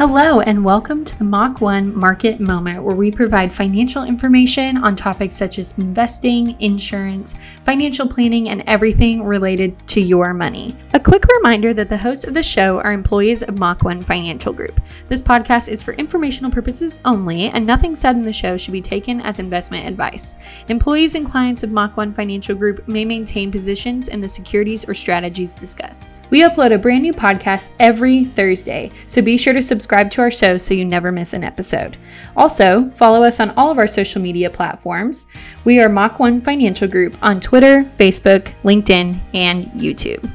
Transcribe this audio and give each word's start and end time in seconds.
Hello, 0.00 0.40
and 0.40 0.64
welcome 0.64 1.04
to 1.04 1.18
the 1.18 1.24
Mach 1.24 1.60
1 1.60 1.94
Market 1.94 2.40
Moment, 2.40 2.82
where 2.82 2.96
we 2.96 3.10
provide 3.10 3.52
financial 3.52 4.04
information 4.04 4.78
on 4.78 4.96
topics 4.96 5.36
such 5.36 5.58
as 5.58 5.76
investing, 5.76 6.58
insurance, 6.58 7.34
financial 7.64 8.08
planning, 8.08 8.48
and 8.48 8.62
everything 8.66 9.22
related 9.22 9.76
to 9.88 10.00
your 10.00 10.32
money. 10.32 10.74
A 10.94 11.00
quick 11.00 11.26
reminder 11.26 11.74
that 11.74 11.90
the 11.90 11.98
hosts 11.98 12.24
of 12.24 12.32
the 12.32 12.42
show 12.42 12.80
are 12.80 12.94
employees 12.94 13.42
of 13.42 13.58
Mach 13.58 13.82
1 13.82 14.00
Financial 14.00 14.54
Group. 14.54 14.80
This 15.06 15.20
podcast 15.20 15.68
is 15.68 15.82
for 15.82 15.92
informational 15.92 16.50
purposes 16.50 16.98
only, 17.04 17.48
and 17.50 17.66
nothing 17.66 17.94
said 17.94 18.16
in 18.16 18.22
the 18.22 18.32
show 18.32 18.56
should 18.56 18.72
be 18.72 18.80
taken 18.80 19.20
as 19.20 19.38
investment 19.38 19.86
advice. 19.86 20.36
Employees 20.68 21.14
and 21.14 21.30
clients 21.30 21.62
of 21.62 21.72
Mach 21.72 21.98
1 21.98 22.14
Financial 22.14 22.54
Group 22.54 22.88
may 22.88 23.04
maintain 23.04 23.52
positions 23.52 24.08
in 24.08 24.22
the 24.22 24.28
securities 24.30 24.88
or 24.88 24.94
strategies 24.94 25.52
discussed. 25.52 26.20
We 26.30 26.40
upload 26.40 26.72
a 26.72 26.78
brand 26.78 27.02
new 27.02 27.12
podcast 27.12 27.72
every 27.78 28.24
Thursday, 28.24 28.92
so 29.06 29.20
be 29.20 29.36
sure 29.36 29.52
to 29.52 29.60
subscribe 29.60 29.89
to 29.90 30.20
our 30.20 30.30
show 30.30 30.56
so 30.56 30.72
you 30.72 30.84
never 30.84 31.10
miss 31.10 31.32
an 31.32 31.42
episode. 31.42 31.96
Also, 32.36 32.88
follow 32.90 33.24
us 33.24 33.40
on 33.40 33.50
all 33.56 33.72
of 33.72 33.78
our 33.78 33.88
social 33.88 34.22
media 34.22 34.48
platforms. 34.48 35.26
We 35.64 35.80
are 35.80 35.88
Mach 35.88 36.20
1 36.20 36.42
Financial 36.42 36.86
Group 36.86 37.16
on 37.22 37.40
Twitter, 37.40 37.82
Facebook, 37.98 38.54
LinkedIn, 38.62 39.20
and 39.34 39.66
YouTube. 39.72 40.32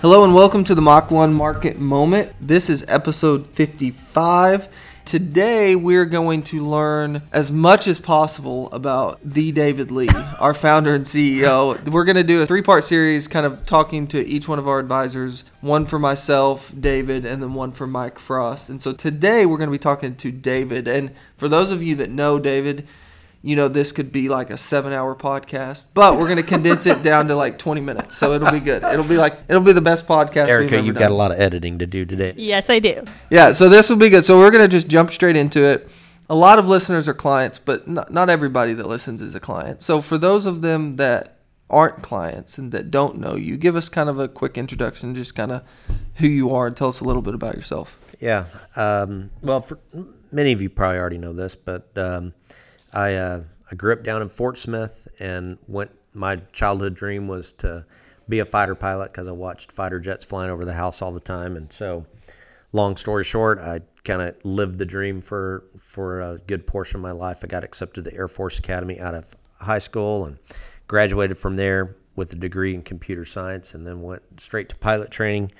Hello 0.00 0.22
and 0.22 0.32
welcome 0.32 0.62
to 0.62 0.74
the 0.76 0.82
Mach 0.82 1.10
1 1.10 1.34
Market 1.34 1.80
Moment. 1.80 2.32
This 2.40 2.70
is 2.70 2.84
episode 2.86 3.48
55. 3.48 4.68
Today, 5.04 5.74
we're 5.74 6.06
going 6.06 6.42
to 6.44 6.64
learn 6.64 7.22
as 7.32 7.50
much 7.50 7.86
as 7.86 7.98
possible 7.98 8.70
about 8.72 9.18
the 9.24 9.50
David 9.50 9.90
Lee, 9.90 10.08
our 10.38 10.54
founder 10.54 10.94
and 10.94 11.04
CEO. 11.04 11.88
We're 11.88 12.04
going 12.04 12.16
to 12.16 12.22
do 12.22 12.40
a 12.40 12.46
three 12.46 12.62
part 12.62 12.84
series, 12.84 13.26
kind 13.26 13.44
of 13.44 13.66
talking 13.66 14.06
to 14.08 14.24
each 14.24 14.48
one 14.48 14.58
of 14.60 14.68
our 14.68 14.78
advisors 14.78 15.44
one 15.60 15.86
for 15.86 15.98
myself, 15.98 16.72
David, 16.78 17.26
and 17.26 17.42
then 17.42 17.52
one 17.52 17.72
for 17.72 17.86
Mike 17.86 18.18
Frost. 18.18 18.70
And 18.70 18.80
so 18.80 18.92
today, 18.92 19.44
we're 19.44 19.58
going 19.58 19.68
to 19.68 19.72
be 19.72 19.78
talking 19.78 20.14
to 20.16 20.30
David. 20.30 20.86
And 20.86 21.10
for 21.36 21.48
those 21.48 21.72
of 21.72 21.82
you 21.82 21.96
that 21.96 22.10
know 22.10 22.38
David, 22.38 22.86
you 23.42 23.56
know, 23.56 23.66
this 23.66 23.90
could 23.90 24.12
be 24.12 24.28
like 24.28 24.50
a 24.50 24.56
seven 24.56 24.92
hour 24.92 25.16
podcast, 25.16 25.88
but 25.94 26.16
we're 26.16 26.26
going 26.26 26.36
to 26.36 26.44
condense 26.44 26.86
it 26.86 27.02
down 27.02 27.26
to 27.28 27.34
like 27.34 27.58
20 27.58 27.80
minutes. 27.80 28.16
So 28.16 28.32
it'll 28.32 28.52
be 28.52 28.60
good. 28.60 28.84
It'll 28.84 29.04
be 29.04 29.16
like, 29.16 29.36
it'll 29.48 29.62
be 29.62 29.72
the 29.72 29.80
best 29.80 30.06
podcast. 30.06 30.46
Erica, 30.48 30.80
you've 30.80 30.94
done. 30.94 31.02
got 31.02 31.10
a 31.10 31.14
lot 31.14 31.32
of 31.32 31.40
editing 31.40 31.80
to 31.80 31.86
do 31.86 32.04
today. 32.04 32.34
Yes, 32.36 32.70
I 32.70 32.78
do. 32.78 33.02
Yeah. 33.30 33.52
So 33.52 33.68
this 33.68 33.90
will 33.90 33.96
be 33.96 34.10
good. 34.10 34.24
So 34.24 34.38
we're 34.38 34.52
going 34.52 34.62
to 34.62 34.68
just 34.68 34.86
jump 34.86 35.10
straight 35.10 35.34
into 35.34 35.64
it. 35.64 35.88
A 36.30 36.36
lot 36.36 36.60
of 36.60 36.68
listeners 36.68 37.08
are 37.08 37.14
clients, 37.14 37.58
but 37.58 37.88
not, 37.88 38.12
not 38.12 38.30
everybody 38.30 38.74
that 38.74 38.86
listens 38.86 39.20
is 39.20 39.34
a 39.34 39.40
client. 39.40 39.82
So 39.82 40.00
for 40.00 40.16
those 40.18 40.46
of 40.46 40.62
them 40.62 40.96
that 40.96 41.38
aren't 41.68 42.00
clients 42.00 42.58
and 42.58 42.70
that 42.70 42.92
don't 42.92 43.18
know 43.18 43.34
you, 43.34 43.56
give 43.56 43.74
us 43.74 43.88
kind 43.88 44.08
of 44.08 44.20
a 44.20 44.28
quick 44.28 44.56
introduction, 44.56 45.16
just 45.16 45.34
kind 45.34 45.50
of 45.50 45.64
who 46.16 46.28
you 46.28 46.54
are 46.54 46.68
and 46.68 46.76
tell 46.76 46.88
us 46.88 47.00
a 47.00 47.04
little 47.04 47.22
bit 47.22 47.34
about 47.34 47.56
yourself. 47.56 47.98
Yeah. 48.20 48.44
Um, 48.76 49.30
well, 49.42 49.60
for 49.60 49.80
many 50.30 50.52
of 50.52 50.62
you 50.62 50.70
probably 50.70 50.98
already 50.98 51.18
know 51.18 51.32
this, 51.32 51.56
but, 51.56 51.90
um, 51.98 52.34
I 52.92 53.14
uh, 53.14 53.42
I 53.70 53.74
grew 53.74 53.92
up 53.92 54.04
down 54.04 54.22
in 54.22 54.28
Fort 54.28 54.58
Smith 54.58 55.08
and 55.18 55.58
went. 55.66 55.92
My 56.14 56.36
childhood 56.52 56.94
dream 56.94 57.26
was 57.26 57.52
to 57.54 57.86
be 58.28 58.38
a 58.38 58.44
fighter 58.44 58.74
pilot 58.74 59.12
because 59.12 59.26
I 59.26 59.32
watched 59.32 59.72
fighter 59.72 59.98
jets 59.98 60.24
flying 60.24 60.50
over 60.50 60.64
the 60.64 60.74
house 60.74 61.00
all 61.00 61.10
the 61.10 61.20
time. 61.20 61.56
And 61.56 61.72
so, 61.72 62.06
long 62.72 62.96
story 62.98 63.24
short, 63.24 63.58
I 63.58 63.80
kind 64.04 64.20
of 64.20 64.36
lived 64.44 64.78
the 64.78 64.84
dream 64.84 65.22
for 65.22 65.64
for 65.78 66.20
a 66.20 66.38
good 66.46 66.66
portion 66.66 66.96
of 66.96 67.02
my 67.02 67.12
life. 67.12 67.40
I 67.42 67.46
got 67.46 67.64
accepted 67.64 68.04
to 68.04 68.10
the 68.10 68.16
Air 68.16 68.28
Force 68.28 68.58
Academy 68.58 69.00
out 69.00 69.14
of 69.14 69.24
high 69.60 69.78
school 69.78 70.26
and 70.26 70.38
graduated 70.86 71.38
from 71.38 71.56
there 71.56 71.96
with 72.14 72.32
a 72.34 72.36
degree 72.36 72.74
in 72.74 72.82
computer 72.82 73.24
science, 73.24 73.72
and 73.72 73.86
then 73.86 74.02
went 74.02 74.22
straight 74.38 74.68
to 74.68 74.76
pilot 74.76 75.10
training 75.10 75.50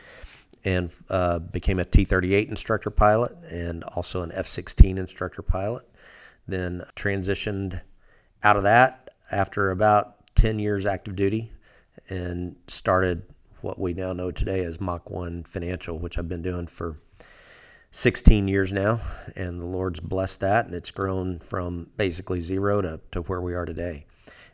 and 0.65 0.93
uh, 1.09 1.39
became 1.39 1.79
a 1.79 1.85
T 1.85 2.05
38 2.05 2.49
instructor 2.49 2.91
pilot 2.91 3.33
and 3.51 3.83
also 3.85 4.23
an 4.23 4.31
F 4.35 4.47
16 4.47 4.99
instructor 4.99 5.43
pilot 5.43 5.89
then 6.47 6.83
transitioned 6.97 7.81
out 8.43 8.57
of 8.57 8.63
that 8.63 9.11
after 9.31 9.71
about 9.71 10.35
10 10.35 10.59
years 10.59 10.87
active 10.87 11.17
duty 11.17 11.53
and 12.09 12.57
started 12.67 13.23
what 13.61 13.79
we 13.79 13.95
now 13.95 14.13
know 14.13 14.31
today 14.31 14.65
as 14.65 14.81
Mach 14.81 15.09
1 15.11 15.45
Financial, 15.45 15.99
which 15.99 16.19
I've 16.19 16.29
been 16.29 16.43
doing 16.43 16.67
for 16.67 16.99
16 17.93 18.49
years 18.49 18.73
now. 18.73 19.01
And 19.37 19.61
the 19.61 19.67
Lord's 19.67 20.01
blessed 20.01 20.41
that. 20.41 20.67
And 20.67 20.75
it's 20.75 20.91
grown 20.91 21.39
from 21.39 21.91
basically 21.97 22.41
zero 22.41 22.83
to, 22.83 23.01
to 23.13 23.23
where 23.23 23.41
we 23.41 23.55
are 23.55 23.65
today. 23.65 24.07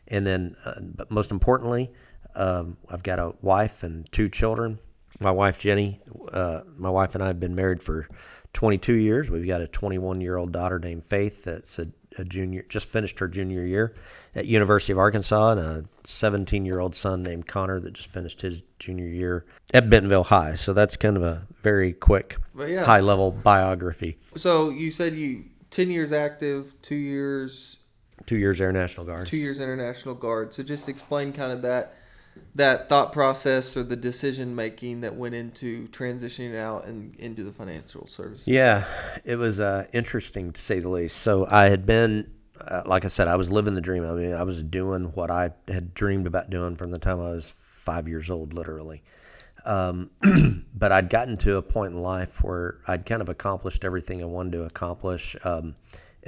And 0.07 0.25
then, 0.25 0.55
uh, 0.65 0.79
but 0.81 1.09
most 1.09 1.31
importantly, 1.31 1.91
um, 2.35 2.77
I've 2.89 3.03
got 3.03 3.19
a 3.19 3.33
wife 3.41 3.83
and 3.83 4.11
two 4.11 4.29
children. 4.29 4.79
My 5.19 5.31
wife, 5.31 5.59
Jenny, 5.59 6.01
uh, 6.31 6.61
my 6.77 6.89
wife 6.89 7.15
and 7.15 7.23
I 7.23 7.27
have 7.27 7.39
been 7.39 7.55
married 7.55 7.81
for 7.81 8.07
22 8.53 8.93
years. 8.93 9.29
We've 9.29 9.47
got 9.47 9.61
a 9.61 9.67
21 9.67 10.21
year 10.21 10.37
old 10.37 10.51
daughter 10.51 10.79
named 10.79 11.05
Faith 11.05 11.43
that's 11.43 11.79
a, 11.79 11.87
a, 12.17 12.23
junior, 12.23 12.65
just 12.69 12.87
finished 12.87 13.19
her 13.19 13.27
junior 13.27 13.65
year 13.65 13.93
at 14.35 14.45
University 14.45 14.91
of 14.91 14.99
Arkansas, 14.99 15.51
and 15.51 15.59
a 15.59 15.85
17 16.03 16.65
year 16.65 16.79
old 16.79 16.95
son 16.95 17.23
named 17.23 17.47
Connor 17.47 17.79
that 17.79 17.93
just 17.93 18.11
finished 18.11 18.41
his 18.41 18.63
junior 18.79 19.07
year 19.07 19.45
at 19.73 19.89
Bentonville 19.89 20.25
High. 20.25 20.55
So 20.55 20.73
that's 20.73 20.97
kind 20.97 21.17
of 21.17 21.23
a 21.23 21.47
very 21.61 21.93
quick, 21.93 22.37
yeah. 22.57 22.85
high 22.85 23.01
level 23.01 23.31
biography. 23.31 24.17
So 24.35 24.69
you 24.69 24.91
said 24.91 25.15
you 25.15 25.45
10 25.71 25.89
years 25.89 26.11
active, 26.11 26.75
two 26.81 26.95
years. 26.95 27.77
Two 28.25 28.37
years 28.37 28.59
Air 28.59 28.71
National 28.71 29.05
Guard. 29.05 29.27
Two 29.27 29.37
years 29.37 29.59
Air 29.59 29.75
National 29.75 30.15
Guard. 30.15 30.53
So 30.53 30.63
just 30.63 30.89
explain 30.89 31.31
kind 31.33 31.51
of 31.51 31.61
that 31.61 31.95
that 32.55 32.89
thought 32.89 33.13
process 33.13 33.77
or 33.77 33.83
the 33.83 33.95
decision 33.95 34.55
making 34.55 35.01
that 35.01 35.15
went 35.15 35.35
into 35.35 35.87
transitioning 35.89 36.57
out 36.57 36.85
and 36.85 37.15
into 37.15 37.43
the 37.43 37.51
financial 37.51 38.07
services? 38.07 38.47
Yeah, 38.47 38.85
it 39.23 39.37
was 39.37 39.59
uh, 39.59 39.85
interesting 39.93 40.51
to 40.51 40.61
say 40.61 40.79
the 40.79 40.89
least. 40.89 41.17
So 41.17 41.45
I 41.49 41.65
had 41.65 41.85
been, 41.85 42.31
uh, 42.59 42.83
like 42.85 43.05
I 43.05 43.07
said, 43.07 43.27
I 43.27 43.35
was 43.35 43.51
living 43.51 43.75
the 43.75 43.81
dream. 43.81 44.05
I 44.05 44.13
mean, 44.13 44.33
I 44.33 44.43
was 44.43 44.63
doing 44.63 45.05
what 45.13 45.31
I 45.31 45.51
had 45.67 45.93
dreamed 45.93 46.27
about 46.27 46.49
doing 46.49 46.75
from 46.75 46.91
the 46.91 46.99
time 46.99 47.19
I 47.19 47.29
was 47.31 47.49
five 47.49 48.07
years 48.07 48.29
old, 48.29 48.53
literally. 48.53 49.03
Um, 49.65 50.11
but 50.73 50.91
I'd 50.91 51.09
gotten 51.09 51.37
to 51.37 51.57
a 51.57 51.61
point 51.61 51.93
in 51.93 52.01
life 52.01 52.43
where 52.43 52.79
I'd 52.87 53.05
kind 53.05 53.21
of 53.21 53.29
accomplished 53.29 53.83
everything 53.83 54.21
I 54.21 54.25
wanted 54.25 54.53
to 54.53 54.63
accomplish. 54.63 55.35
Um, 55.43 55.75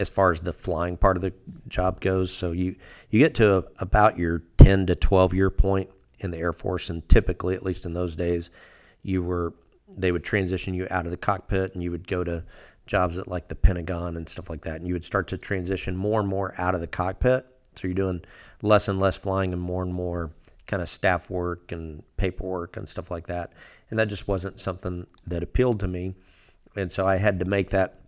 as 0.01 0.09
far 0.09 0.31
as 0.31 0.39
the 0.39 0.51
flying 0.51 0.97
part 0.97 1.15
of 1.15 1.21
the 1.21 1.31
job 1.67 2.01
goes. 2.01 2.33
So 2.33 2.51
you 2.51 2.75
you 3.11 3.19
get 3.19 3.35
to 3.35 3.57
a, 3.57 3.63
about 3.77 4.17
your 4.17 4.43
10 4.57 4.87
to 4.87 4.95
12 4.95 5.33
year 5.33 5.49
point 5.51 5.91
in 6.19 6.31
the 6.31 6.39
Air 6.39 6.53
Force, 6.53 6.89
and 6.89 7.07
typically, 7.07 7.55
at 7.55 7.63
least 7.63 7.85
in 7.85 7.93
those 7.93 8.15
days, 8.15 8.49
you 9.03 9.21
were 9.23 9.53
they 9.87 10.11
would 10.11 10.23
transition 10.23 10.73
you 10.73 10.87
out 10.89 11.05
of 11.05 11.11
the 11.11 11.17
cockpit, 11.17 11.73
and 11.73 11.83
you 11.83 11.91
would 11.91 12.07
go 12.07 12.23
to 12.23 12.43
jobs 12.87 13.17
at 13.17 13.27
like 13.27 13.47
the 13.47 13.55
Pentagon 13.55 14.17
and 14.17 14.27
stuff 14.27 14.49
like 14.49 14.61
that, 14.61 14.77
and 14.77 14.87
you 14.87 14.93
would 14.93 15.05
start 15.05 15.27
to 15.29 15.37
transition 15.37 15.95
more 15.95 16.19
and 16.19 16.27
more 16.27 16.53
out 16.57 16.73
of 16.73 16.81
the 16.81 16.87
cockpit. 16.87 17.45
So 17.75 17.87
you're 17.87 17.95
doing 17.95 18.23
less 18.63 18.87
and 18.87 18.99
less 18.99 19.17
flying 19.17 19.53
and 19.53 19.61
more 19.61 19.83
and 19.83 19.93
more 19.93 20.31
kind 20.65 20.81
of 20.81 20.89
staff 20.89 21.29
work 21.29 21.71
and 21.71 22.03
paperwork 22.17 22.75
and 22.75 22.89
stuff 22.89 23.11
like 23.11 23.27
that. 23.27 23.53
And 23.89 23.99
that 23.99 24.07
just 24.07 24.27
wasn't 24.27 24.59
something 24.59 25.05
that 25.27 25.43
appealed 25.43 25.79
to 25.81 25.87
me. 25.87 26.15
And 26.75 26.91
so 26.91 27.05
I 27.05 27.17
had 27.17 27.39
to 27.39 27.45
make 27.45 27.69
that 27.69 28.00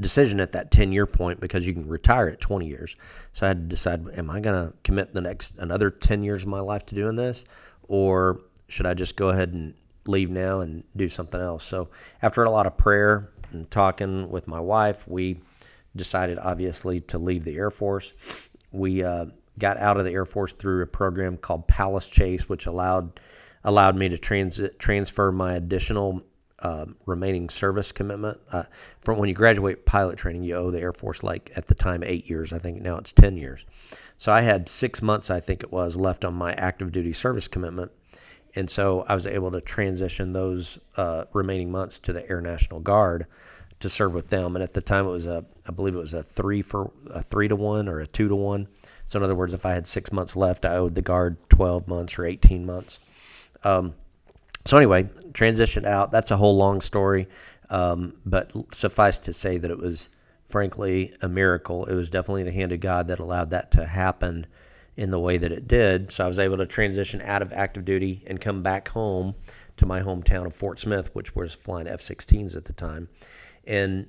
decision 0.00 0.40
at 0.40 0.52
that 0.52 0.70
10 0.70 0.92
year 0.92 1.06
point 1.06 1.40
because 1.40 1.66
you 1.66 1.72
can 1.72 1.88
retire 1.88 2.28
at 2.28 2.40
20 2.40 2.66
years. 2.66 2.96
So 3.32 3.46
I 3.46 3.48
had 3.48 3.62
to 3.62 3.66
decide 3.66 4.06
am 4.16 4.30
I 4.30 4.40
going 4.40 4.68
to 4.68 4.74
commit 4.82 5.12
the 5.12 5.20
next 5.20 5.56
another 5.58 5.90
10 5.90 6.22
years 6.22 6.42
of 6.42 6.48
my 6.48 6.60
life 6.60 6.86
to 6.86 6.94
doing 6.94 7.16
this 7.16 7.44
or 7.88 8.40
should 8.68 8.86
I 8.86 8.94
just 8.94 9.16
go 9.16 9.30
ahead 9.30 9.52
and 9.52 9.74
leave 10.06 10.30
now 10.30 10.60
and 10.60 10.84
do 10.96 11.08
something 11.08 11.40
else? 11.40 11.64
So 11.64 11.88
after 12.22 12.44
a 12.44 12.50
lot 12.50 12.66
of 12.66 12.76
prayer 12.76 13.30
and 13.52 13.70
talking 13.70 14.30
with 14.30 14.48
my 14.48 14.60
wife, 14.60 15.06
we 15.06 15.40
decided 15.94 16.38
obviously 16.38 17.00
to 17.00 17.18
leave 17.18 17.44
the 17.44 17.56
Air 17.56 17.70
Force. 17.70 18.48
We 18.72 19.02
uh, 19.02 19.26
got 19.58 19.78
out 19.78 19.96
of 19.96 20.04
the 20.04 20.12
Air 20.12 20.24
Force 20.26 20.52
through 20.52 20.82
a 20.82 20.86
program 20.86 21.36
called 21.36 21.66
Palace 21.66 22.08
Chase, 22.08 22.48
which 22.48 22.66
allowed 22.66 23.20
allowed 23.64 23.96
me 23.96 24.08
to 24.08 24.18
transit 24.18 24.78
transfer 24.78 25.32
my 25.32 25.54
additional 25.54 26.22
um, 26.66 26.96
remaining 27.06 27.48
service 27.50 27.92
commitment. 27.92 28.38
Uh, 28.52 28.64
from 29.00 29.18
when 29.18 29.28
you 29.28 29.34
graduate 29.34 29.86
pilot 29.86 30.18
training, 30.18 30.42
you 30.44 30.56
owe 30.56 30.70
the 30.70 30.80
Air 30.80 30.92
Force 30.92 31.22
like 31.22 31.50
at 31.56 31.66
the 31.66 31.74
time 31.74 32.02
eight 32.02 32.28
years. 32.30 32.52
I 32.52 32.58
think 32.58 32.82
now 32.82 32.96
it's 32.98 33.12
ten 33.12 33.36
years. 33.36 33.64
So 34.18 34.32
I 34.32 34.42
had 34.42 34.68
six 34.68 35.02
months, 35.02 35.30
I 35.30 35.40
think 35.40 35.62
it 35.62 35.70
was, 35.70 35.96
left 35.96 36.24
on 36.24 36.34
my 36.34 36.52
active 36.54 36.90
duty 36.90 37.12
service 37.12 37.48
commitment, 37.48 37.92
and 38.54 38.70
so 38.70 39.04
I 39.08 39.14
was 39.14 39.26
able 39.26 39.50
to 39.52 39.60
transition 39.60 40.32
those 40.32 40.78
uh, 40.96 41.24
remaining 41.34 41.70
months 41.70 41.98
to 42.00 42.12
the 42.12 42.28
Air 42.30 42.40
National 42.40 42.80
Guard 42.80 43.26
to 43.80 43.88
serve 43.88 44.14
with 44.14 44.30
them. 44.30 44.56
And 44.56 44.62
at 44.62 44.72
the 44.72 44.80
time, 44.80 45.06
it 45.06 45.10
was 45.10 45.26
a, 45.26 45.44
I 45.68 45.72
believe 45.72 45.94
it 45.94 45.98
was 45.98 46.14
a 46.14 46.22
three 46.22 46.62
for 46.62 46.90
a 47.10 47.22
three 47.22 47.48
to 47.48 47.56
one 47.56 47.88
or 47.88 48.00
a 48.00 48.06
two 48.06 48.28
to 48.28 48.36
one. 48.36 48.68
So 49.06 49.18
in 49.18 49.22
other 49.22 49.34
words, 49.34 49.52
if 49.52 49.66
I 49.66 49.74
had 49.74 49.86
six 49.86 50.10
months 50.10 50.34
left, 50.34 50.64
I 50.64 50.76
owed 50.76 50.94
the 50.94 51.02
Guard 51.02 51.36
twelve 51.50 51.86
months 51.86 52.18
or 52.18 52.24
eighteen 52.24 52.64
months. 52.64 52.98
Um, 53.62 53.94
so 54.66 54.76
anyway, 54.76 55.04
transitioned 55.32 55.86
out. 55.86 56.10
That's 56.10 56.30
a 56.30 56.36
whole 56.36 56.56
long 56.56 56.80
story, 56.80 57.28
um, 57.70 58.14
but 58.24 58.52
suffice 58.74 59.18
to 59.20 59.32
say 59.32 59.58
that 59.58 59.70
it 59.70 59.78
was 59.78 60.08
frankly 60.48 61.14
a 61.22 61.28
miracle. 61.28 61.86
It 61.86 61.94
was 61.94 62.10
definitely 62.10 62.44
the 62.44 62.52
hand 62.52 62.72
of 62.72 62.80
God 62.80 63.08
that 63.08 63.18
allowed 63.18 63.50
that 63.50 63.70
to 63.72 63.86
happen 63.86 64.46
in 64.96 65.10
the 65.10 65.20
way 65.20 65.36
that 65.38 65.52
it 65.52 65.68
did. 65.68 66.10
So 66.10 66.24
I 66.24 66.28
was 66.28 66.38
able 66.38 66.56
to 66.58 66.66
transition 66.66 67.20
out 67.22 67.42
of 67.42 67.52
active 67.52 67.84
duty 67.84 68.22
and 68.26 68.40
come 68.40 68.62
back 68.62 68.88
home 68.88 69.34
to 69.76 69.86
my 69.86 70.00
hometown 70.00 70.46
of 70.46 70.54
Fort 70.54 70.80
Smith, 70.80 71.14
which 71.14 71.34
was 71.34 71.52
flying 71.52 71.86
F 71.86 72.00
16s 72.00 72.56
at 72.56 72.64
the 72.64 72.72
time. 72.72 73.08
And 73.66 74.06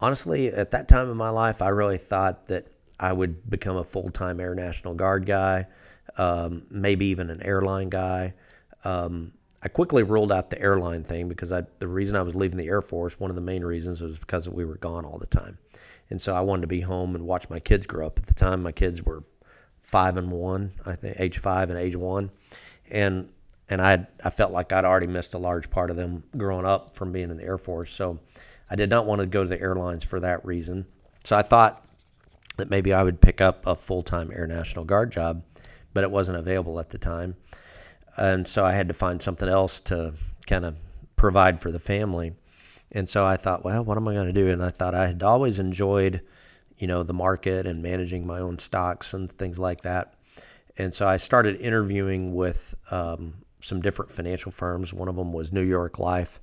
honestly, 0.00 0.48
at 0.48 0.70
that 0.70 0.88
time 0.88 1.10
in 1.10 1.16
my 1.16 1.30
life, 1.30 1.60
I 1.60 1.68
really 1.68 1.98
thought 1.98 2.48
that 2.48 2.68
I 3.00 3.12
would 3.12 3.50
become 3.50 3.76
a 3.76 3.84
full 3.84 4.10
time 4.10 4.38
Air 4.38 4.54
National 4.54 4.94
Guard 4.94 5.26
guy, 5.26 5.66
um, 6.16 6.66
maybe 6.70 7.06
even 7.06 7.30
an 7.30 7.42
airline 7.42 7.88
guy. 7.88 8.34
Um, 8.84 9.32
I 9.64 9.68
quickly 9.68 10.02
ruled 10.02 10.30
out 10.30 10.50
the 10.50 10.60
airline 10.60 11.04
thing 11.04 11.26
because 11.26 11.50
I, 11.50 11.62
the 11.78 11.88
reason 11.88 12.16
I 12.16 12.22
was 12.22 12.36
leaving 12.36 12.58
the 12.58 12.68
Air 12.68 12.82
Force, 12.82 13.18
one 13.18 13.30
of 13.30 13.34
the 13.34 13.42
main 13.42 13.64
reasons 13.64 14.02
was 14.02 14.18
because 14.18 14.46
we 14.46 14.66
were 14.66 14.76
gone 14.76 15.06
all 15.06 15.16
the 15.16 15.26
time. 15.26 15.56
And 16.10 16.20
so 16.20 16.34
I 16.34 16.42
wanted 16.42 16.60
to 16.62 16.66
be 16.66 16.82
home 16.82 17.14
and 17.14 17.26
watch 17.26 17.48
my 17.48 17.60
kids 17.60 17.86
grow 17.86 18.06
up. 18.06 18.18
At 18.18 18.26
the 18.26 18.34
time, 18.34 18.62
my 18.62 18.72
kids 18.72 19.02
were 19.02 19.24
five 19.80 20.18
and 20.18 20.30
one, 20.30 20.72
I 20.84 20.96
think, 20.96 21.18
age 21.18 21.38
five 21.38 21.70
and 21.70 21.78
age 21.78 21.96
one. 21.96 22.30
And 22.90 23.30
and 23.70 23.80
I 23.80 24.06
I 24.22 24.28
felt 24.28 24.52
like 24.52 24.70
I'd 24.70 24.84
already 24.84 25.06
missed 25.06 25.32
a 25.32 25.38
large 25.38 25.70
part 25.70 25.88
of 25.88 25.96
them 25.96 26.24
growing 26.36 26.66
up 26.66 26.94
from 26.94 27.10
being 27.10 27.30
in 27.30 27.38
the 27.38 27.44
Air 27.44 27.56
Force. 27.56 27.90
So 27.90 28.20
I 28.68 28.76
did 28.76 28.90
not 28.90 29.06
want 29.06 29.22
to 29.22 29.26
go 29.26 29.44
to 29.44 29.48
the 29.48 29.60
airlines 29.60 30.04
for 30.04 30.20
that 30.20 30.44
reason. 30.44 30.84
So 31.24 31.36
I 31.36 31.42
thought 31.42 31.82
that 32.58 32.68
maybe 32.68 32.92
I 32.92 33.02
would 33.02 33.22
pick 33.22 33.40
up 33.40 33.66
a 33.66 33.74
full 33.74 34.02
time 34.02 34.30
Air 34.30 34.46
National 34.46 34.84
Guard 34.84 35.10
job, 35.10 35.42
but 35.94 36.04
it 36.04 36.10
wasn't 36.10 36.36
available 36.36 36.78
at 36.78 36.90
the 36.90 36.98
time 36.98 37.36
and 38.16 38.46
so 38.46 38.64
I 38.64 38.72
had 38.72 38.88
to 38.88 38.94
find 38.94 39.20
something 39.20 39.48
else 39.48 39.80
to 39.82 40.14
kind 40.46 40.64
of 40.64 40.76
provide 41.16 41.60
for 41.60 41.70
the 41.70 41.80
family. 41.80 42.34
And 42.92 43.08
so 43.08 43.24
I 43.24 43.36
thought, 43.36 43.64
well, 43.64 43.82
what 43.84 43.96
am 43.96 44.06
I 44.06 44.14
going 44.14 44.26
to 44.26 44.32
do? 44.32 44.48
And 44.48 44.62
I 44.62 44.70
thought 44.70 44.94
I 44.94 45.08
had 45.08 45.22
always 45.22 45.58
enjoyed, 45.58 46.20
you 46.78 46.86
know, 46.86 47.02
the 47.02 47.12
market 47.12 47.66
and 47.66 47.82
managing 47.82 48.26
my 48.26 48.38
own 48.38 48.58
stocks 48.58 49.12
and 49.12 49.30
things 49.30 49.58
like 49.58 49.80
that. 49.82 50.14
And 50.76 50.92
so 50.92 51.06
I 51.06 51.16
started 51.16 51.60
interviewing 51.60 52.34
with 52.34 52.74
um, 52.90 53.34
some 53.60 53.80
different 53.80 54.10
financial 54.10 54.52
firms. 54.52 54.92
One 54.92 55.08
of 55.08 55.16
them 55.16 55.32
was 55.32 55.52
New 55.52 55.62
York 55.62 55.98
Life. 55.98 56.40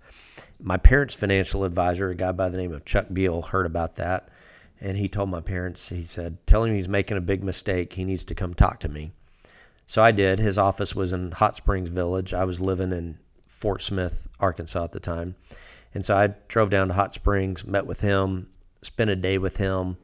My 0.59 0.77
parents' 0.77 1.13
financial 1.13 1.63
advisor, 1.63 2.09
a 2.09 2.15
guy 2.15 2.31
by 2.31 2.49
the 2.49 2.57
name 2.57 2.73
of 2.73 2.85
Chuck 2.85 3.07
Beal, 3.11 3.41
heard 3.41 3.65
about 3.65 3.95
that. 3.97 4.29
And 4.79 4.97
he 4.97 5.07
told 5.07 5.29
my 5.29 5.41
parents, 5.41 5.89
he 5.89 6.03
said, 6.03 6.45
tell 6.47 6.63
him 6.63 6.73
he's 6.75 6.89
making 6.89 7.17
a 7.17 7.21
big 7.21 7.43
mistake. 7.43 7.93
He 7.93 8.03
needs 8.03 8.23
to 8.25 8.35
come 8.35 8.53
talk 8.53 8.79
to 8.79 8.89
me. 8.89 9.11
So 9.91 10.01
I 10.01 10.11
did. 10.11 10.39
His 10.39 10.57
office 10.57 10.95
was 10.95 11.11
in 11.11 11.31
Hot 11.31 11.57
Springs 11.57 11.89
Village. 11.89 12.33
I 12.33 12.45
was 12.45 12.61
living 12.61 12.93
in 12.93 13.17
Fort 13.45 13.81
Smith, 13.81 14.29
Arkansas 14.39 14.85
at 14.85 14.93
the 14.93 15.01
time. 15.01 15.35
And 15.93 16.05
so 16.05 16.15
I 16.15 16.27
drove 16.47 16.69
down 16.69 16.87
to 16.87 16.93
Hot 16.93 17.13
Springs, 17.13 17.65
met 17.67 17.85
with 17.85 17.99
him, 17.99 18.47
spent 18.81 19.09
a 19.09 19.17
day 19.17 19.37
with 19.37 19.57
him, 19.57 19.97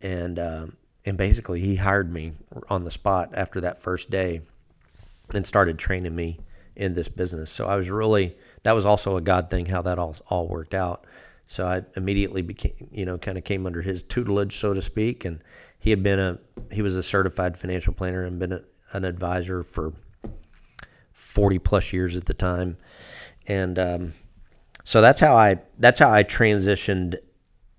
and 0.00 0.38
uh, 0.38 0.66
and 1.04 1.18
basically 1.18 1.58
he 1.58 1.74
hired 1.74 2.12
me 2.12 2.34
on 2.68 2.84
the 2.84 2.90
spot 2.92 3.30
after 3.34 3.60
that 3.62 3.82
first 3.82 4.10
day, 4.10 4.42
and 5.34 5.44
started 5.44 5.76
training 5.76 6.14
me 6.14 6.38
in 6.76 6.94
this 6.94 7.08
business. 7.08 7.50
So 7.50 7.66
I 7.66 7.74
was 7.74 7.90
really 7.90 8.36
that 8.62 8.76
was 8.76 8.86
also 8.86 9.16
a 9.16 9.20
God 9.20 9.50
thing 9.50 9.66
how 9.66 9.82
that 9.82 9.98
all 9.98 10.14
all 10.28 10.46
worked 10.46 10.72
out. 10.72 11.04
So 11.48 11.66
I 11.66 11.82
immediately 11.96 12.42
became 12.42 12.74
you 12.92 13.06
know 13.06 13.18
kind 13.18 13.36
of 13.36 13.42
came 13.42 13.66
under 13.66 13.82
his 13.82 14.04
tutelage 14.04 14.54
so 14.54 14.72
to 14.72 14.80
speak, 14.80 15.24
and 15.24 15.42
he 15.80 15.90
had 15.90 16.04
been 16.04 16.20
a 16.20 16.38
he 16.70 16.80
was 16.80 16.94
a 16.94 17.02
certified 17.02 17.56
financial 17.56 17.92
planner 17.92 18.22
and 18.22 18.38
been 18.38 18.52
a, 18.52 18.62
an 18.92 19.04
advisor 19.04 19.62
for 19.62 19.92
40 21.12 21.58
plus 21.58 21.92
years 21.92 22.16
at 22.16 22.26
the 22.26 22.34
time. 22.34 22.76
And 23.46 23.78
um, 23.78 24.12
so 24.84 25.00
that's 25.00 25.20
how 25.20 25.36
I 25.36 25.58
that's 25.78 25.98
how 25.98 26.12
I 26.12 26.24
transitioned 26.24 27.16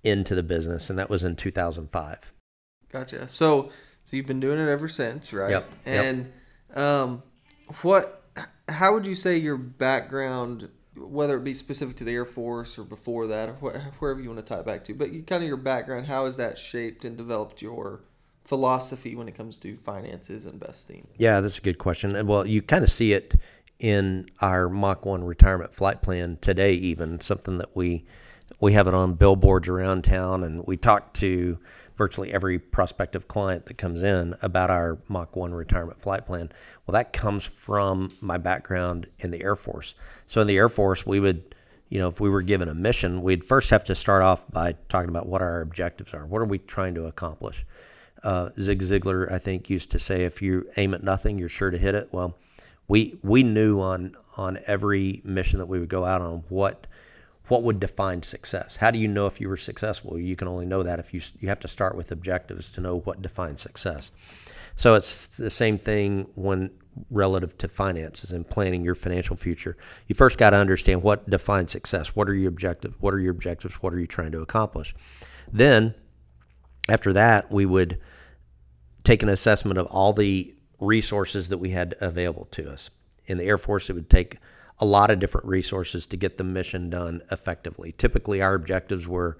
into 0.04 0.34
the 0.34 0.44
business 0.44 0.90
and 0.90 0.98
that 0.98 1.10
was 1.10 1.24
in 1.24 1.36
2005. 1.36 2.34
Gotcha. 2.92 3.28
So 3.28 3.72
so 4.06 4.18
you've 4.18 4.25
been 4.25 4.40
doing 4.40 4.60
it 4.60 4.69
ever 4.69 4.88
since, 4.88 5.31
right? 5.31 5.52
Yep. 5.52 5.72
And 5.86 6.31
yep. 6.69 6.78
um 6.78 7.24
what 7.81 8.25
how 8.68 8.94
would 8.94 9.06
you 9.06 9.16
say 9.16 9.38
your 9.38 9.58
background 9.58 10.69
whether 10.96 11.38
it 11.38 11.44
be 11.44 11.54
specific 11.54 11.96
to 11.98 12.04
the 12.04 12.13
Air 12.13 12.25
Force 12.25 12.78
or 12.78 12.84
before 12.84 13.28
that 13.28 13.50
or 13.50 13.54
wh- 13.54 14.02
wherever 14.02 14.19
you 14.19 14.30
want 14.30 14.40
to 14.40 14.46
tie 14.46 14.60
it 14.60 14.66
back 14.66 14.84
to, 14.86 14.94
but 14.94 15.12
you, 15.12 15.24
kind 15.24 15.42
of 15.42 15.48
your 15.48 15.58
background, 15.58 16.06
how 16.06 16.25
has 16.25 16.36
that 16.38 16.58
shaped 16.58 17.06
and 17.06 17.18
developed 17.18 17.62
your 17.62 18.02
philosophy 18.44 19.16
when 19.16 19.28
it 19.28 19.36
comes 19.36 19.58
to 19.58 19.76
finances 19.76 20.46
investing? 20.46 21.08
Yeah, 21.18 21.42
that's 21.42 21.58
a 21.58 21.62
good 21.62 21.78
question. 21.78 22.16
And 22.16 22.28
well, 22.28 22.46
you 22.46 22.62
kind 22.62 22.84
of 22.84 22.90
see 22.90 23.14
it 23.14 23.36
in 23.80 24.28
our 24.42 24.70
Mach 24.70 25.06
1 25.06 25.24
retirement 25.24 25.74
flight 25.74 26.02
plan 26.02 26.38
today 26.40 26.74
even 26.74 27.20
something 27.20 27.58
that 27.58 27.76
we 27.76 28.06
we 28.60 28.74
have 28.74 28.88
it 28.88 28.94
on 28.94 29.14
billboards 29.14 29.68
around 29.68 30.04
town 30.04 30.44
and 30.44 30.68
we 30.68 30.78
talk 30.78 31.14
to 31.14 31.58
virtually 31.96 32.32
every 32.32 32.60
prospective 32.60 33.28
client 33.28 33.66
that 33.66 33.78
comes 33.78 34.04
in 34.04 34.36
about 34.42 34.70
our 34.70 35.00
Mach 35.08 35.36
1 35.36 35.54
retirement 35.54 36.00
flight 36.00 36.26
plan. 36.26 36.52
Well, 36.86 36.94
that 36.94 37.14
comes 37.14 37.48
from 37.48 38.16
my 38.22 38.38
background 38.38 39.08
in 39.20 39.32
the 39.32 39.44
Air 39.44 39.56
Force. 39.56 39.96
So 40.28 40.42
in 40.42 40.48
the 40.48 40.58
Air 40.58 40.70
Force, 40.70 41.06
we 41.06 41.20
would 41.20 41.56
you 41.92 42.00
know, 42.00 42.08
if 42.08 42.22
we 42.22 42.30
were 42.30 42.42
given 42.42 42.70
a 42.70 42.74
mission, 42.74 43.22
we'd 43.22 43.44
first 43.44 43.70
have 43.70 43.84
to 43.84 43.96
start 43.96 44.24
off 44.24 44.50
by 44.50 44.76
talking 44.88 45.10
about 45.10 45.28
what 45.28 45.42
our 45.42 45.60
objectives 45.60 46.14
are. 46.14 46.26
What 46.26 46.42
are 46.42 46.46
we 46.46 46.58
trying 46.58 46.96
to 46.96 47.06
accomplish? 47.06 47.66
Uh, 48.24 48.50
Zig 48.60 48.82
Ziglar, 48.82 49.32
I 49.32 49.40
think, 49.40 49.70
used 49.70 49.92
to 49.92 50.00
say, 50.00 50.26
"If 50.26 50.42
you 50.42 50.70
aim 50.78 50.94
at 50.94 51.04
nothing, 51.04 51.40
you're 51.40 51.50
sure 51.50 51.72
to 51.72 51.78
hit 51.78 51.96
it." 51.96 52.10
Well, 52.12 52.38
we 52.88 53.18
we 53.24 53.44
knew 53.44 53.80
on 53.80 54.16
on 54.38 54.60
every 54.68 55.22
mission 55.24 55.60
that 55.60 55.68
we 55.68 55.80
would 55.80 55.90
go 55.90 56.06
out 56.06 56.22
on 56.22 56.44
what 56.50 56.88
what 57.48 57.64
would 57.64 57.80
define 57.80 58.24
success. 58.24 58.76
How 58.78 58.92
do 58.92 59.00
you 59.00 59.08
know 59.08 59.26
if 59.26 59.42
you 59.42 59.50
were 59.50 59.58
successful? 59.58 60.18
You 60.18 60.36
can 60.36 60.48
only 60.48 60.66
know 60.66 60.84
that 60.84 61.00
if 61.00 61.14
you 61.14 61.22
you 61.40 61.50
have 61.50 61.60
to 61.62 61.68
start 61.68 61.96
with 61.96 62.12
objectives 62.12 62.72
to 62.72 62.82
know 62.82 63.00
what 63.00 63.22
defines 63.22 63.62
success. 63.62 64.12
So 64.76 64.96
it's 64.96 65.38
the 65.38 65.50
same 65.50 65.78
thing 65.78 66.28
when 66.36 66.72
relative 67.10 67.58
to 67.58 67.68
finances 67.68 68.32
and 68.32 68.48
planning 68.48 68.84
your 68.84 68.96
financial 68.96 69.36
future. 69.36 69.78
You 70.08 70.16
first 70.16 70.38
got 70.38 70.52
to 70.52 70.58
understand 70.58 71.04
what 71.04 71.30
defines 71.30 71.72
success. 71.72 72.16
What 72.16 72.28
are 72.30 72.34
your 72.34 72.50
objectives? 72.50 72.96
What 73.00 73.14
are 73.14 73.20
your 73.20 73.32
objectives? 73.32 73.76
What 73.76 73.94
are 73.94 74.00
you 74.00 74.08
trying 74.08 74.32
to 74.34 74.42
accomplish? 74.42 74.94
Then 75.52 75.94
after 76.90 77.14
that, 77.14 77.52
we 77.52 77.66
would 77.66 78.00
take 79.03 79.24
an 79.24 79.30
assessment 79.30 79.77
of 79.77 79.88
all 79.88 80.13
the 80.13 80.56
resources 80.80 81.50
that 81.50 81.57
we 81.57 81.69
had 81.69 81.95
available 82.01 82.45
to 82.45 82.69
us. 82.69 82.89
In 83.25 83.38
the 83.38 83.45
Air 83.45 83.57
Force, 83.57 83.89
it 83.89 83.94
would 83.94 84.09
take 84.09 84.38
a 84.80 84.86
lot 84.86 85.12
of 85.12 85.19
different 85.19 85.48
resources 85.48 86.07
to 86.07 86.18
get 86.18 86.38
the 86.38 86.44
mission 86.44 86.89
done 86.89 87.21
effectively. 87.31 87.94
Typically, 87.98 88.42
our 88.42 88.56
objectives 88.56 89.07
were 89.07 89.38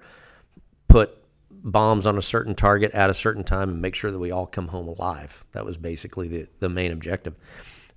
put 0.88 1.18
bombs 1.50 2.06
on 2.06 2.16
a 2.16 2.22
certain 2.22 2.54
target 2.54 2.92
at 2.92 3.10
a 3.10 3.14
certain 3.14 3.44
time 3.44 3.68
and 3.70 3.82
make 3.82 3.94
sure 3.94 4.10
that 4.10 4.18
we 4.18 4.30
all 4.30 4.46
come 4.46 4.68
home 4.68 4.88
alive. 4.88 5.44
That 5.52 5.64
was 5.64 5.76
basically 5.76 6.28
the, 6.28 6.48
the 6.60 6.68
main 6.68 6.92
objective. 6.92 7.34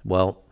Well, 0.03 0.44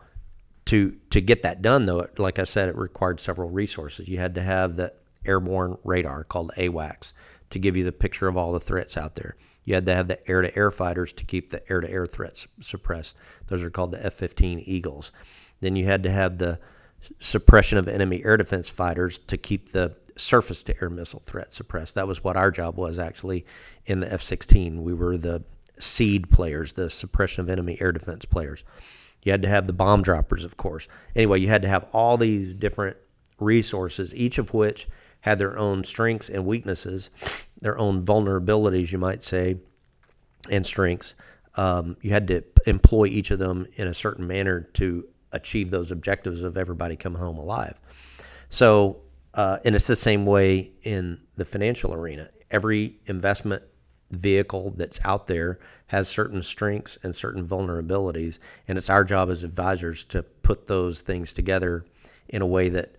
to 0.66 0.96
to 1.10 1.20
get 1.20 1.44
that 1.44 1.62
done 1.62 1.86
though, 1.86 2.08
like 2.18 2.40
I 2.40 2.46
said, 2.46 2.70
it 2.70 2.76
required 2.76 3.20
several 3.20 3.50
resources. 3.50 4.08
You 4.08 4.18
had 4.18 4.36
to 4.36 4.42
have 4.42 4.76
the 4.76 4.94
airborne 5.26 5.78
radar 5.84 6.24
called 6.24 6.52
AWACS 6.58 7.14
to 7.50 7.60
give 7.60 7.78
you 7.78 7.84
the 7.84 7.92
picture 7.92 8.28
of 8.28 8.38
all 8.38 8.54
the 8.54 8.60
threats 8.60 8.98
out 8.98 9.16
there. 9.16 9.36
You 9.66 9.76
had 9.76 9.86
to 9.86 9.96
have 9.96 10.08
the 10.08 10.30
air 10.30 10.42
to 10.42 10.56
air 10.58 10.72
fighters 10.72 11.14
to 11.14 11.26
keep 11.26 11.50
the 11.50 11.70
air 11.72 11.82
to 11.82 11.90
air 11.90 12.06
threats 12.06 12.48
suppressed. 12.62 13.16
Those 13.48 13.64
are 13.64 13.70
called 13.70 13.92
the 13.92 14.06
F 14.06 14.14
15 14.14 14.60
Eagles. 14.60 15.12
Then 15.62 15.76
you 15.76 15.86
had 15.86 16.04
to 16.04 16.12
have 16.12 16.38
the 16.38 16.60
suppression 17.20 17.78
of 17.78 17.88
enemy 17.88 18.24
air 18.24 18.38
defense 18.38 18.70
fighters 18.70 19.20
to 19.20 19.38
keep 19.38 19.72
the 19.72 19.96
surface 20.18 20.64
to 20.64 20.76
air 20.82 20.90
missile 20.90 21.22
threat 21.22 21.54
suppressed. 21.54 21.96
That 21.96 22.08
was 22.08 22.24
what 22.24 22.38
our 22.38 22.52
job 22.52 22.78
was 22.78 23.00
actually 23.00 23.46
in 23.86 24.00
the 24.00 24.12
F 24.12 24.22
16. 24.22 24.84
We 24.84 24.94
were 24.94 25.18
the 25.18 25.44
SEAD 25.80 26.30
players, 26.30 26.74
the 26.74 26.90
suppression 26.90 27.42
of 27.42 27.50
enemy 27.50 27.78
air 27.82 27.92
defense 27.92 28.26
players. 28.26 28.64
You 29.24 29.32
had 29.32 29.42
to 29.44 29.48
have 29.48 29.68
the 29.68 29.74
bomb 29.74 30.02
droppers, 30.02 30.44
of 30.44 30.58
course. 30.58 30.88
Anyway, 31.16 31.40
you 31.40 31.48
had 31.48 31.62
to 31.62 31.68
have 31.70 31.90
all 31.94 32.18
these 32.18 32.54
different 32.54 32.98
resources, 33.40 34.14
each 34.16 34.38
of 34.38 34.54
which 34.54 34.88
had 35.24 35.40
their 35.40 35.58
own 35.58 35.86
strengths 35.86 36.28
and 36.28 36.46
weaknesses, 36.46 37.10
their 37.62 37.78
own 37.78 38.06
vulnerabilities, 38.06 38.92
you 38.92 38.98
might 38.98 39.24
say, 39.24 39.56
and 40.52 40.66
strengths. 40.66 41.16
Um, 41.56 41.96
you 42.02 42.12
had 42.12 42.28
to 42.28 42.44
employ 42.68 43.06
each 43.06 43.32
of 43.32 43.40
them 43.40 43.66
in 43.76 43.88
a 43.88 43.94
certain 43.94 44.28
manner 44.28 44.68
to 44.74 45.08
achieve 45.32 45.72
those 45.72 45.92
objectives 45.92 46.42
of 46.42 46.58
everybody 46.58 46.98
come 46.98 47.16
home 47.16 47.38
alive. 47.38 47.80
So, 48.50 49.00
uh, 49.34 49.60
and 49.64 49.76
it's 49.76 49.88
the 49.88 49.96
same 49.96 50.26
way 50.26 50.74
in 50.82 51.22
the 51.36 51.46
financial 51.46 51.94
arena. 51.94 52.28
Every 52.52 53.00
investment 53.06 53.64
vehicle 54.12 54.74
that's 54.76 55.00
out 55.06 55.28
there 55.28 55.58
has 55.88 56.10
certain 56.10 56.44
strengths 56.44 56.98
and 57.02 57.16
certain 57.16 57.48
vulnerabilities, 57.48 58.40
and 58.68 58.78
it's 58.78 58.90
our 58.90 59.06
job 59.06 59.30
as 59.30 59.46
advisors 59.46 60.04
to 60.06 60.22
put 60.22 60.68
those 60.68 61.00
things 61.00 61.32
together 61.32 61.86
in 62.28 62.42
a 62.42 62.46
way 62.46 62.68
that 62.68 62.98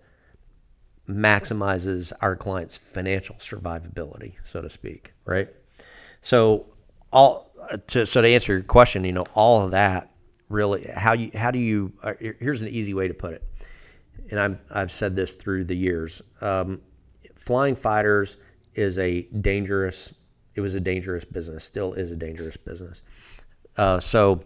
maximizes 1.07 2.11
our 2.21 2.35
client's 2.35 2.77
financial 2.77 3.35
survivability, 3.35 4.33
so 4.43 4.61
to 4.61 4.69
speak, 4.69 5.13
right? 5.25 5.49
So 6.21 6.67
all 7.11 7.51
to 7.87 8.05
so 8.05 8.21
to 8.21 8.27
answer 8.27 8.53
your 8.53 8.63
question, 8.63 9.03
you 9.03 9.11
know, 9.11 9.25
all 9.33 9.63
of 9.63 9.71
that 9.71 10.11
really 10.49 10.87
how 10.95 11.13
you 11.13 11.31
how 11.35 11.51
do 11.51 11.59
you 11.59 11.93
uh, 12.03 12.13
here's 12.19 12.61
an 12.61 12.67
easy 12.67 12.93
way 12.93 13.07
to 13.07 13.13
put 13.13 13.33
it, 13.33 13.43
and 14.29 14.39
I've 14.39 14.59
I've 14.71 14.91
said 14.91 15.15
this 15.15 15.33
through 15.33 15.65
the 15.65 15.75
years. 15.75 16.21
Um, 16.41 16.81
flying 17.35 17.75
fighters 17.75 18.37
is 18.73 18.97
a 18.97 19.23
dangerous. 19.23 20.13
It 20.55 20.61
was 20.61 20.75
a 20.75 20.79
dangerous 20.79 21.25
business. 21.25 21.63
Still 21.63 21.93
is 21.93 22.11
a 22.11 22.15
dangerous 22.15 22.57
business. 22.57 23.01
Uh, 23.77 23.99
so, 23.99 24.43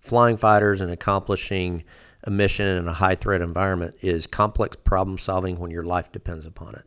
flying 0.00 0.36
fighters 0.36 0.80
and 0.80 0.90
accomplishing 0.90 1.84
mission 2.30 2.66
in 2.66 2.88
a 2.88 2.92
high 2.92 3.14
threat 3.14 3.40
environment 3.40 3.96
is 4.02 4.26
complex 4.26 4.76
problem 4.76 5.18
solving 5.18 5.58
when 5.58 5.70
your 5.70 5.82
life 5.82 6.12
depends 6.12 6.46
upon 6.46 6.74
it. 6.74 6.84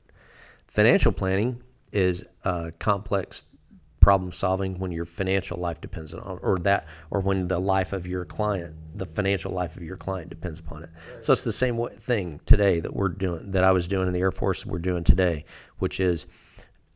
Financial 0.68 1.12
planning 1.12 1.62
is 1.92 2.26
uh, 2.44 2.72
complex 2.80 3.44
problem 4.08 4.32
solving 4.32 4.80
when 4.80 4.90
your 4.90 5.04
financial 5.04 5.58
life 5.58 5.82
depends 5.82 6.14
on 6.14 6.40
or 6.42 6.58
that 6.60 6.86
or 7.12 7.20
when 7.20 7.46
the 7.50 7.60
life 7.60 7.92
of 7.92 8.08
your 8.08 8.24
client 8.24 8.74
the 8.96 9.06
financial 9.06 9.52
life 9.52 9.76
of 9.76 9.84
your 9.84 9.98
client 9.98 10.30
depends 10.30 10.62
upon 10.62 10.82
it 10.82 10.90
so 11.22 11.34
it's 11.34 11.44
the 11.44 11.52
same 11.52 11.78
thing 11.90 12.40
today 12.46 12.80
that 12.80 12.96
we're 12.96 13.10
doing 13.10 13.52
that 13.52 13.66
i 13.66 13.72
was 13.74 13.86
doing 13.86 14.08
in 14.08 14.14
the 14.14 14.20
air 14.22 14.32
force 14.32 14.66
we're 14.66 14.80
doing 14.80 15.04
today 15.04 15.44
which 15.80 16.00
is 16.00 16.26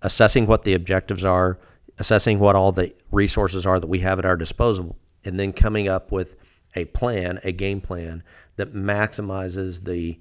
assessing 0.03 0.45
what 0.45 0.63
the 0.63 0.74
objectives 0.74 1.25
are 1.25 1.60
assessing 1.98 2.39
what 2.39 2.55
all 2.55 2.71
the 2.71 2.95
resources 3.12 3.65
are 3.65 3.77
that 3.77 3.88
we 3.88 4.00
have 4.00 4.17
at 4.17 4.24
our 4.24 4.38
disposal 4.38 4.95
and 5.25 5.38
then 5.38 5.51
coming 5.51 5.89
up 5.89 6.13
with 6.13 6.38
a 6.75 6.86
plan 6.86 7.40
a 7.44 7.51
game 7.51 7.82
plan 7.82 8.24
that 8.56 8.74
maximizes 8.74 9.84
the 9.86 10.20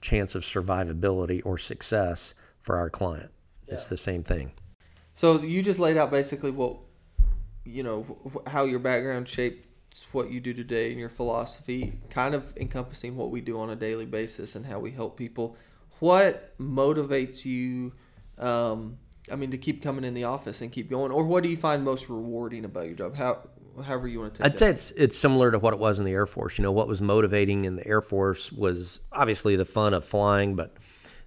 chance 0.00 0.34
of 0.34 0.42
survivability 0.42 1.40
or 1.44 1.56
success 1.56 2.34
for 2.60 2.76
our 2.76 2.90
client 2.90 3.30
yeah. 3.66 3.74
it's 3.74 3.86
the 3.86 3.96
same 3.96 4.22
thing 4.22 4.52
so 5.12 5.40
you 5.40 5.62
just 5.62 5.78
laid 5.78 5.96
out 5.96 6.10
basically 6.10 6.50
what 6.50 6.76
you 7.64 7.82
know 7.82 8.06
how 8.46 8.64
your 8.64 8.78
background 8.78 9.28
shapes 9.28 9.66
what 10.12 10.30
you 10.30 10.40
do 10.40 10.52
today 10.52 10.90
and 10.90 11.00
your 11.00 11.08
philosophy, 11.08 11.98
kind 12.10 12.34
of 12.34 12.54
encompassing 12.56 13.16
what 13.16 13.30
we 13.30 13.40
do 13.40 13.58
on 13.58 13.70
a 13.70 13.76
daily 13.76 14.04
basis 14.04 14.54
and 14.54 14.66
how 14.66 14.78
we 14.78 14.90
help 14.90 15.16
people. 15.16 15.56
What 16.00 16.56
motivates 16.58 17.44
you? 17.44 17.92
Um, 18.38 18.98
I 19.32 19.36
mean, 19.36 19.50
to 19.50 19.58
keep 19.58 19.82
coming 19.82 20.04
in 20.04 20.14
the 20.14 20.24
office 20.24 20.60
and 20.60 20.70
keep 20.70 20.90
going, 20.90 21.10
or 21.10 21.24
what 21.24 21.42
do 21.42 21.48
you 21.48 21.56
find 21.56 21.82
most 21.82 22.08
rewarding 22.08 22.64
about 22.64 22.86
your 22.86 22.94
job? 22.94 23.16
How, 23.16 23.48
however 23.82 24.08
you 24.08 24.20
want 24.20 24.34
to 24.34 24.42
take. 24.42 24.52
I'd 24.52 24.58
say 24.58 24.70
it's 24.70 24.90
it's 24.92 25.18
similar 25.18 25.50
to 25.50 25.58
what 25.58 25.74
it 25.74 25.80
was 25.80 25.98
in 25.98 26.04
the 26.04 26.12
Air 26.12 26.26
Force. 26.26 26.58
You 26.58 26.62
know, 26.62 26.72
what 26.72 26.88
was 26.88 27.00
motivating 27.00 27.64
in 27.64 27.76
the 27.76 27.86
Air 27.86 28.00
Force 28.00 28.52
was 28.52 29.00
obviously 29.12 29.56
the 29.56 29.64
fun 29.64 29.94
of 29.94 30.04
flying, 30.04 30.56
but 30.56 30.76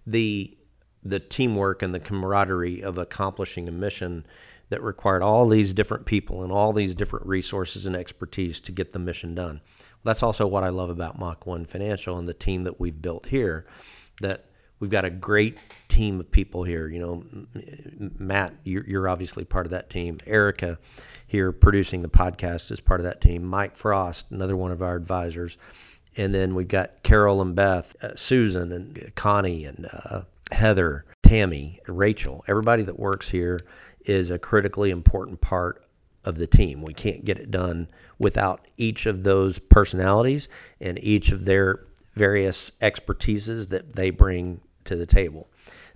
the 0.06 0.58
the 1.04 1.20
teamwork 1.20 1.82
and 1.82 1.94
the 1.94 2.00
camaraderie 2.00 2.84
of 2.84 2.98
accomplishing 2.98 3.68
a 3.68 3.72
mission 3.72 4.26
that 4.70 4.84
required 4.84 5.24
all 5.24 5.48
these 5.48 5.74
different 5.74 6.06
people 6.06 6.44
and 6.44 6.52
all 6.52 6.74
these 6.74 6.94
different 6.94 7.26
resources 7.26 7.86
and 7.86 7.96
expertise 7.96 8.60
to 8.60 8.72
get 8.72 8.92
the 8.92 9.00
mission 9.00 9.34
done. 9.34 9.62
That's 10.04 10.24
also 10.24 10.48
what 10.48 10.64
I 10.64 10.70
love 10.70 10.90
about 10.90 11.20
Mach 11.20 11.46
1 11.46 11.66
Financial 11.66 12.18
and 12.18 12.28
the 12.28 12.34
team 12.34 12.64
that 12.64 12.80
we've 12.80 13.02
built 13.02 13.28
here 13.28 13.66
that 14.22 14.46
we've 14.80 14.92
got 14.92 15.06
a 15.06 15.10
great 15.10 15.58
team 15.88 16.20
of 16.20 16.32
people 16.32 16.64
here. 16.64 16.88
You 16.88 17.00
know, 17.00 17.24
Matt, 18.18 18.56
you're, 18.64 19.10
obviously 19.10 19.44
part 19.44 19.66
of 19.66 19.72
that 19.72 19.90
team. 19.90 20.18
Erica 20.26 20.80
here 21.28 21.52
producing 21.52 22.02
the 22.02 22.10
podcast 22.10 22.72
is 22.72 22.80
part 22.80 23.00
of 23.00 23.06
that 23.06 23.22
team. 23.22 23.44
Mike 23.44 23.76
Frost, 23.76 24.32
another 24.32 24.56
one 24.56 24.72
of 24.72 24.82
our 24.82 24.96
advisors. 24.96 25.58
And 26.18 26.34
then 26.34 26.56
we've 26.56 26.68
got 26.68 27.04
Carol 27.04 27.42
and 27.42 27.56
Beth, 27.56 27.96
uh, 28.04 28.16
Susan 28.16 28.72
and 28.72 29.12
Connie 29.16 29.66
and 29.66 29.88
uh, 29.92 30.22
Heather, 30.52 31.06
Tammy, 31.24 31.80
Rachel, 31.88 32.44
everybody 32.48 32.84
that 32.84 32.98
works 32.98 33.30
here 33.30 33.60
is 34.06 34.32
a 34.32 34.40
critically 34.40 34.90
important 34.90 35.42
part 35.42 35.86
of 36.26 36.38
the 36.38 36.48
team. 36.48 36.82
We 36.82 36.94
can't 36.94 37.24
get 37.24 37.40
it 37.40 37.52
done 37.52 37.88
without 38.18 38.68
each 38.78 39.06
of 39.06 39.24
those 39.24 39.60
personalities 39.60 40.48
and 40.82 40.98
each 41.04 41.32
of 41.32 41.46
their 41.46 41.86
various 42.14 42.72
expertises 42.82 43.70
that 43.70 43.96
they 43.96 44.10
bring 44.10 44.62
to 44.86 44.96
the 44.96 45.06
table. 45.06 45.50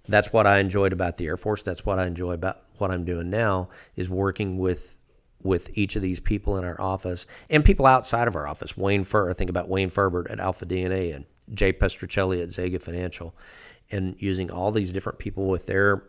That's 0.08 0.34
what 0.34 0.46
I 0.46 0.60
enjoyed 0.60 0.92
about 0.92 1.18
the 1.18 1.28
Air 1.28 1.38
Force. 1.38 1.64
That's 1.64 1.86
what 1.86 1.98
I 1.98 2.08
enjoy 2.08 2.34
about 2.34 2.58
what 2.78 2.92
I'm 2.92 3.06
doing 3.06 3.30
now 3.30 3.70
is 3.96 4.10
working 4.10 4.58
with 4.58 4.98
with 5.42 5.78
each 5.78 5.98
of 5.98 6.02
these 6.02 6.22
people 6.22 6.58
in 6.58 6.64
our 6.64 6.80
office 6.80 7.26
and 7.50 7.66
people 7.66 7.86
outside 7.86 8.30
of 8.30 8.36
our 8.36 8.48
office. 8.48 8.78
Wayne 8.78 9.04
Fur, 9.04 9.30
I 9.30 9.34
think 9.34 9.50
about 9.50 9.68
Wayne 9.68 9.90
Furbert 9.90 10.32
at 10.32 10.40
Alpha 10.40 10.66
DNA 10.66 11.14
and 11.14 11.26
Jay 11.54 11.74
Pestrichelli 11.74 12.42
at 12.42 12.50
Zega 12.50 12.82
Financial 12.82 13.36
and 13.92 14.16
using 14.20 14.50
all 14.50 14.72
these 14.72 14.94
different 14.94 15.20
people 15.20 15.48
with 15.48 15.66
their 15.66 16.04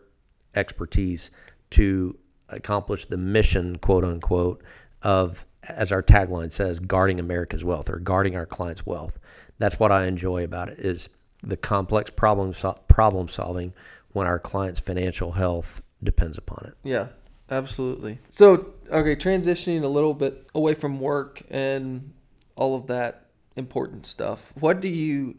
expertise 0.55 1.31
to 1.71 2.17
accomplish 2.49 3.05
the 3.05 3.17
mission, 3.17 3.77
quote 3.77 4.03
unquote, 4.05 4.63
of, 5.01 5.45
as 5.67 5.91
our 5.91 6.01
tagline 6.01 6.51
says, 6.51 6.79
guarding 6.79 7.19
America's 7.19 7.65
wealth 7.65 7.89
or 7.89 7.99
guarding 7.99 8.35
our 8.35 8.45
clients' 8.45 8.85
wealth. 8.85 9.19
That's 9.59 9.79
what 9.79 9.91
I 9.91 10.05
enjoy 10.05 10.43
about 10.43 10.69
it 10.69 10.79
is 10.79 11.09
the 11.45 11.57
complex 11.57 12.11
problem 12.11 12.53
problem 12.87 13.27
solving 13.27 13.73
when 14.11 14.27
our 14.27 14.39
clients' 14.39 14.79
financial 14.79 15.33
health 15.33 15.81
depends 16.03 16.37
upon 16.37 16.65
it. 16.67 16.73
Yeah, 16.83 17.07
absolutely. 17.49 18.19
So, 18.29 18.73
okay, 18.91 19.15
transitioning 19.15 19.83
a 19.83 19.87
little 19.87 20.13
bit 20.13 20.47
away 20.55 20.73
from 20.73 20.99
work 20.99 21.43
and 21.49 22.13
all 22.55 22.75
of 22.75 22.87
that 22.87 23.25
important 23.55 24.05
stuff. 24.05 24.51
What 24.55 24.81
do 24.81 24.87
you 24.87 25.37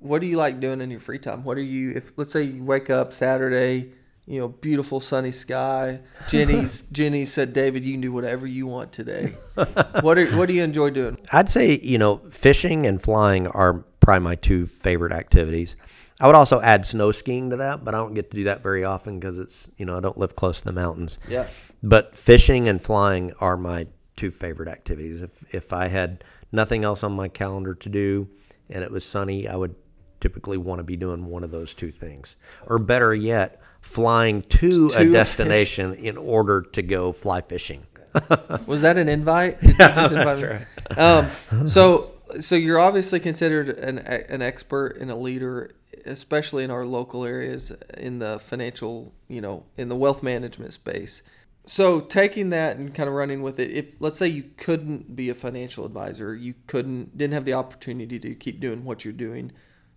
what 0.00 0.20
do 0.20 0.26
you 0.26 0.36
like 0.36 0.60
doing 0.60 0.80
in 0.80 0.90
your 0.90 1.00
free 1.00 1.18
time? 1.18 1.44
What 1.44 1.56
are 1.58 1.62
you 1.62 1.92
if 1.92 2.12
let's 2.16 2.32
say 2.32 2.42
you 2.42 2.62
wake 2.62 2.90
up 2.90 3.12
Saturday, 3.12 3.92
you 4.26 4.38
know, 4.38 4.48
beautiful 4.48 5.00
sunny 5.00 5.32
sky. 5.32 6.00
Jenny's 6.28 6.82
Jenny 6.92 7.24
said, 7.24 7.54
David, 7.54 7.84
you 7.84 7.92
can 7.92 8.02
do 8.02 8.12
whatever 8.12 8.46
you 8.46 8.66
want 8.66 8.92
today. 8.92 9.34
what 10.02 10.18
are, 10.18 10.26
what 10.36 10.46
do 10.46 10.52
you 10.52 10.62
enjoy 10.62 10.90
doing? 10.90 11.18
I'd 11.32 11.48
say, 11.48 11.78
you 11.78 11.96
know, 11.96 12.18
fishing 12.30 12.86
and 12.86 13.00
flying 13.00 13.46
are 13.46 13.84
probably 14.08 14.24
my 14.24 14.36
two 14.36 14.64
favorite 14.64 15.12
activities. 15.12 15.76
I 16.18 16.26
would 16.26 16.34
also 16.34 16.62
add 16.62 16.86
snow 16.86 17.12
skiing 17.12 17.50
to 17.50 17.56
that, 17.56 17.84
but 17.84 17.94
I 17.94 17.98
don't 17.98 18.14
get 18.14 18.30
to 18.30 18.36
do 18.38 18.44
that 18.44 18.62
very 18.62 18.82
often 18.82 19.20
because 19.20 19.36
it's, 19.36 19.70
you 19.76 19.84
know, 19.84 19.98
I 19.98 20.00
don't 20.00 20.16
live 20.16 20.34
close 20.34 20.60
to 20.60 20.64
the 20.64 20.72
mountains. 20.72 21.18
Yeah. 21.28 21.46
But 21.82 22.16
fishing 22.16 22.70
and 22.70 22.80
flying 22.80 23.34
are 23.38 23.58
my 23.58 23.86
two 24.16 24.30
favorite 24.30 24.70
activities. 24.70 25.20
If 25.20 25.54
if 25.54 25.74
I 25.74 25.88
had 25.88 26.24
nothing 26.52 26.84
else 26.84 27.04
on 27.04 27.12
my 27.12 27.28
calendar 27.28 27.74
to 27.74 27.88
do 27.90 28.30
and 28.70 28.82
it 28.82 28.90
was 28.90 29.04
sunny, 29.04 29.46
I 29.46 29.56
would 29.56 29.74
typically 30.20 30.56
want 30.56 30.78
to 30.78 30.84
be 30.84 30.96
doing 30.96 31.26
one 31.26 31.44
of 31.44 31.50
those 31.50 31.74
two 31.74 31.90
things. 31.90 32.36
Or 32.66 32.78
better 32.78 33.14
yet, 33.14 33.60
flying 33.82 34.40
to, 34.40 34.88
to 34.88 34.96
a 34.96 35.04
destination 35.12 35.92
in 35.92 36.16
order 36.16 36.62
to 36.62 36.80
go 36.80 37.12
fly 37.12 37.42
fishing. 37.42 37.86
Was 38.66 38.80
that 38.80 38.96
an 38.96 39.10
invite? 39.10 39.58
yeah, 39.60 40.08
that's 40.08 40.40
right. 40.40 40.98
Um, 40.98 41.68
so, 41.68 42.17
so 42.40 42.54
you're 42.54 42.78
obviously 42.78 43.20
considered 43.20 43.70
an 43.70 43.98
an 43.98 44.42
expert 44.42 44.96
and 44.98 45.10
a 45.10 45.16
leader, 45.16 45.74
especially 46.04 46.64
in 46.64 46.70
our 46.70 46.84
local 46.84 47.24
areas 47.24 47.72
in 47.96 48.18
the 48.18 48.38
financial, 48.38 49.14
you 49.28 49.40
know, 49.40 49.64
in 49.76 49.88
the 49.88 49.96
wealth 49.96 50.22
management 50.22 50.72
space. 50.72 51.22
So, 51.66 52.00
taking 52.00 52.48
that 52.50 52.78
and 52.78 52.94
kind 52.94 53.08
of 53.08 53.14
running 53.14 53.42
with 53.42 53.60
it, 53.60 53.70
if 53.70 54.00
let's 54.00 54.16
say 54.16 54.26
you 54.26 54.44
couldn't 54.56 55.14
be 55.14 55.28
a 55.28 55.34
financial 55.34 55.84
advisor, 55.84 56.34
you 56.34 56.54
couldn't 56.66 57.16
didn't 57.16 57.34
have 57.34 57.44
the 57.44 57.52
opportunity 57.52 58.18
to 58.18 58.34
keep 58.34 58.60
doing 58.60 58.84
what 58.84 59.04
you're 59.04 59.12
doing 59.12 59.52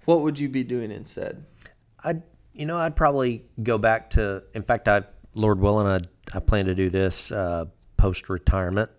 what 0.05 0.21
would 0.21 0.39
you 0.39 0.49
be 0.49 0.63
doing 0.63 0.91
instead? 0.91 1.45
I'd 2.03 2.23
you 2.53 2.65
know 2.65 2.77
I'd 2.77 2.95
probably 2.95 3.45
go 3.61 3.77
back 3.77 4.11
to. 4.11 4.43
In 4.53 4.63
fact, 4.63 4.87
I 4.87 5.03
Lord 5.35 5.59
willing, 5.59 5.87
I 5.87 5.99
I 6.35 6.39
plan 6.39 6.65
to 6.65 6.75
do 6.75 6.89
this 6.89 7.31
uh, 7.31 7.65
post 7.97 8.29
retirement. 8.29 8.89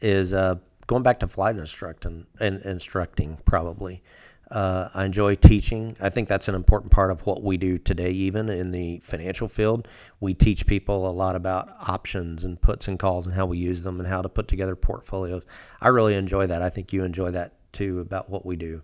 Is 0.00 0.32
uh, 0.32 0.56
going 0.88 1.04
back 1.04 1.20
to 1.20 1.28
flight 1.28 1.56
instructing 1.56 2.26
and 2.40 2.60
instructing 2.62 3.38
probably. 3.44 4.02
Uh, 4.50 4.88
I 4.94 5.04
enjoy 5.04 5.34
teaching. 5.34 5.94
I 6.00 6.08
think 6.08 6.26
that's 6.26 6.48
an 6.48 6.54
important 6.54 6.90
part 6.90 7.10
of 7.10 7.26
what 7.26 7.42
we 7.42 7.58
do 7.58 7.76
today, 7.76 8.10
even 8.10 8.48
in 8.48 8.70
the 8.72 8.98
financial 9.00 9.46
field. 9.46 9.86
We 10.20 10.32
teach 10.32 10.66
people 10.66 11.08
a 11.08 11.12
lot 11.12 11.36
about 11.36 11.68
options 11.86 12.44
and 12.44 12.58
puts 12.58 12.88
and 12.88 12.98
calls 12.98 13.26
and 13.26 13.34
how 13.34 13.44
we 13.44 13.58
use 13.58 13.82
them 13.82 14.00
and 14.00 14.08
how 14.08 14.22
to 14.22 14.28
put 14.30 14.48
together 14.48 14.74
portfolios. 14.74 15.42
I 15.82 15.88
really 15.88 16.14
enjoy 16.14 16.46
that. 16.46 16.62
I 16.62 16.70
think 16.70 16.94
you 16.94 17.04
enjoy 17.04 17.30
that 17.32 17.52
too 17.72 18.00
about 18.00 18.30
what 18.30 18.46
we 18.46 18.56
do. 18.56 18.80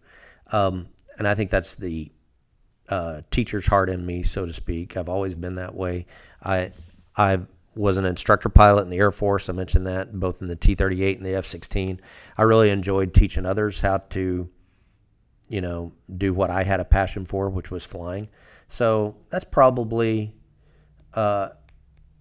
Um, 0.53 0.89
and 1.17 1.27
I 1.27 1.35
think 1.35 1.51
that's 1.51 1.75
the 1.75 2.13
uh, 2.91 3.23
teacher's 3.31 3.67
heart 3.67 3.89
in 3.89 4.05
me, 4.05 4.23
so 4.23 4.45
to 4.45 4.53
speak. 4.53 4.99
I've 4.99 5.09
always 5.09 5.35
been 5.35 5.55
that 5.55 5.75
way. 5.75 6.05
I 6.43 6.73
I 7.17 7.41
was 7.77 7.97
an 7.97 8.05
instructor 8.05 8.49
pilot 8.49 8.83
in 8.83 8.91
the 8.91 8.99
Air 8.99 9.11
Force. 9.11 9.49
I 9.49 9.53
mentioned 9.53 9.87
that 9.87 10.19
both 10.19 10.41
in 10.41 10.49
the 10.49 10.57
T-38 10.57 11.17
and 11.17 11.27
the 11.27 11.35
F-16. 11.35 11.99
I 12.39 12.43
really 12.43 12.71
enjoyed 12.71 13.13
teaching 13.13 13.47
others 13.47 13.81
how 13.81 13.99
to, 13.99 14.49
you 15.49 15.61
know, 15.61 15.93
do 16.17 16.33
what 16.33 16.51
I 16.51 16.65
had 16.65 16.81
a 16.81 16.85
passion 16.85 17.25
for, 17.25 17.49
which 17.51 17.71
was 17.71 17.85
flying. 17.85 18.29
So 18.69 19.17
that's 19.31 19.45
probably, 19.45 20.35
uh, 21.15 21.51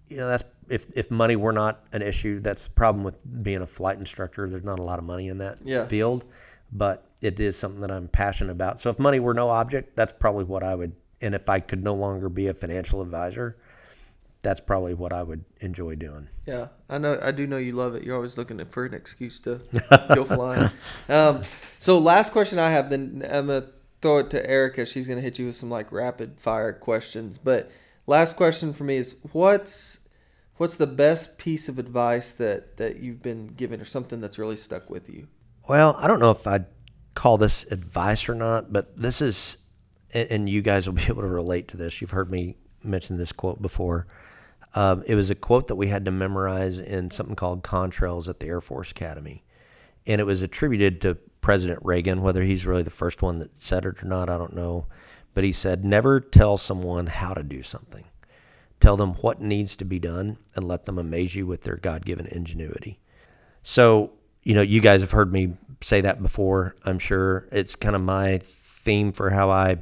you 0.08 0.16
know, 0.16 0.28
that's 0.28 0.44
if 0.68 0.86
if 0.96 1.10
money 1.10 1.36
were 1.36 1.52
not 1.52 1.84
an 1.92 2.02
issue, 2.02 2.40
that's 2.40 2.64
the 2.64 2.70
problem 2.70 3.04
with 3.04 3.18
being 3.42 3.62
a 3.62 3.66
flight 3.66 3.98
instructor. 3.98 4.48
There's 4.48 4.64
not 4.64 4.78
a 4.78 4.82
lot 4.82 4.98
of 4.98 5.04
money 5.04 5.28
in 5.28 5.38
that 5.38 5.58
yeah. 5.64 5.86
field, 5.86 6.24
but 6.72 7.06
it 7.20 7.38
is 7.40 7.56
something 7.56 7.80
that 7.80 7.90
I'm 7.90 8.08
passionate 8.08 8.52
about. 8.52 8.80
So 8.80 8.90
if 8.90 8.98
money 8.98 9.20
were 9.20 9.34
no 9.34 9.50
object, 9.50 9.96
that's 9.96 10.12
probably 10.12 10.44
what 10.44 10.62
I 10.62 10.74
would. 10.74 10.94
And 11.20 11.34
if 11.34 11.48
I 11.48 11.60
could 11.60 11.82
no 11.82 11.94
longer 11.94 12.28
be 12.28 12.48
a 12.48 12.54
financial 12.54 13.00
advisor, 13.00 13.56
that's 14.44 14.60
probably 14.60 14.94
what 14.94 15.12
I 15.12 15.22
would 15.22 15.44
enjoy 15.60 15.96
doing. 15.96 16.28
Yeah, 16.46 16.68
I 16.88 16.98
know. 16.98 17.18
I 17.20 17.32
do 17.32 17.46
know 17.46 17.56
you 17.56 17.72
love 17.72 17.94
it. 17.96 18.04
You're 18.04 18.14
always 18.14 18.38
looking 18.38 18.64
for 18.66 18.84
an 18.84 18.94
excuse 18.94 19.40
to 19.40 19.60
go 20.14 20.24
flying. 20.24 20.70
Um, 21.08 21.42
so 21.78 21.98
last 21.98 22.30
question 22.30 22.58
I 22.58 22.70
have, 22.70 22.90
then 22.90 23.26
I'm 23.28 23.48
gonna 23.48 23.66
throw 24.02 24.18
it 24.18 24.30
to 24.30 24.48
Erica. 24.48 24.86
She's 24.86 25.08
gonna 25.08 25.22
hit 25.22 25.38
you 25.38 25.46
with 25.46 25.56
some 25.56 25.70
like 25.70 25.90
rapid 25.90 26.38
fire 26.38 26.72
questions. 26.72 27.38
But 27.38 27.70
last 28.06 28.36
question 28.36 28.72
for 28.72 28.84
me 28.84 28.96
is 28.96 29.16
what's 29.32 30.06
what's 30.58 30.76
the 30.76 30.86
best 30.86 31.38
piece 31.38 31.68
of 31.68 31.78
advice 31.78 32.32
that 32.32 32.76
that 32.76 33.00
you've 33.00 33.22
been 33.22 33.48
given, 33.48 33.80
or 33.80 33.86
something 33.86 34.20
that's 34.20 34.38
really 34.38 34.56
stuck 34.56 34.90
with 34.90 35.08
you? 35.08 35.26
Well, 35.68 35.96
I 35.98 36.06
don't 36.06 36.20
know 36.20 36.30
if 36.30 36.46
I'd 36.46 36.66
call 37.14 37.38
this 37.38 37.64
advice 37.72 38.28
or 38.28 38.34
not, 38.34 38.72
but 38.72 38.94
this 38.96 39.22
is, 39.22 39.56
and, 40.12 40.30
and 40.30 40.48
you 40.48 40.60
guys 40.60 40.86
will 40.86 40.94
be 40.94 41.04
able 41.08 41.22
to 41.22 41.28
relate 41.28 41.68
to 41.68 41.78
this. 41.78 42.02
You've 42.02 42.10
heard 42.10 42.30
me 42.30 42.58
mention 42.82 43.16
this 43.16 43.32
quote 43.32 43.62
before. 43.62 44.06
Um, 44.74 45.04
it 45.06 45.14
was 45.14 45.30
a 45.30 45.34
quote 45.34 45.68
that 45.68 45.76
we 45.76 45.88
had 45.88 46.04
to 46.06 46.10
memorize 46.10 46.78
in 46.80 47.10
something 47.10 47.36
called 47.36 47.62
Contrails 47.62 48.28
at 48.28 48.40
the 48.40 48.48
Air 48.48 48.60
Force 48.60 48.90
Academy. 48.90 49.44
And 50.06 50.20
it 50.20 50.24
was 50.24 50.42
attributed 50.42 51.00
to 51.02 51.14
President 51.40 51.78
Reagan. 51.82 52.22
Whether 52.22 52.42
he's 52.42 52.66
really 52.66 52.82
the 52.82 52.90
first 52.90 53.22
one 53.22 53.38
that 53.38 53.56
said 53.56 53.84
it 53.84 54.02
or 54.02 54.06
not, 54.06 54.28
I 54.28 54.36
don't 54.36 54.54
know. 54.54 54.86
But 55.32 55.44
he 55.44 55.52
said, 55.52 55.84
Never 55.84 56.20
tell 56.20 56.56
someone 56.56 57.06
how 57.06 57.34
to 57.34 57.42
do 57.42 57.62
something. 57.62 58.04
Tell 58.80 58.96
them 58.96 59.14
what 59.14 59.40
needs 59.40 59.76
to 59.76 59.84
be 59.84 59.98
done 59.98 60.36
and 60.54 60.66
let 60.66 60.84
them 60.84 60.98
amaze 60.98 61.34
you 61.34 61.46
with 61.46 61.62
their 61.62 61.76
God 61.76 62.04
given 62.04 62.26
ingenuity. 62.26 63.00
So, 63.62 64.12
you 64.42 64.54
know, 64.54 64.60
you 64.60 64.80
guys 64.80 65.00
have 65.00 65.12
heard 65.12 65.32
me 65.32 65.54
say 65.80 66.02
that 66.02 66.20
before, 66.20 66.76
I'm 66.84 66.98
sure. 66.98 67.48
It's 67.50 67.76
kind 67.76 67.96
of 67.96 68.02
my 68.02 68.40
theme 68.42 69.12
for 69.12 69.30
how 69.30 69.48
I 69.50 69.78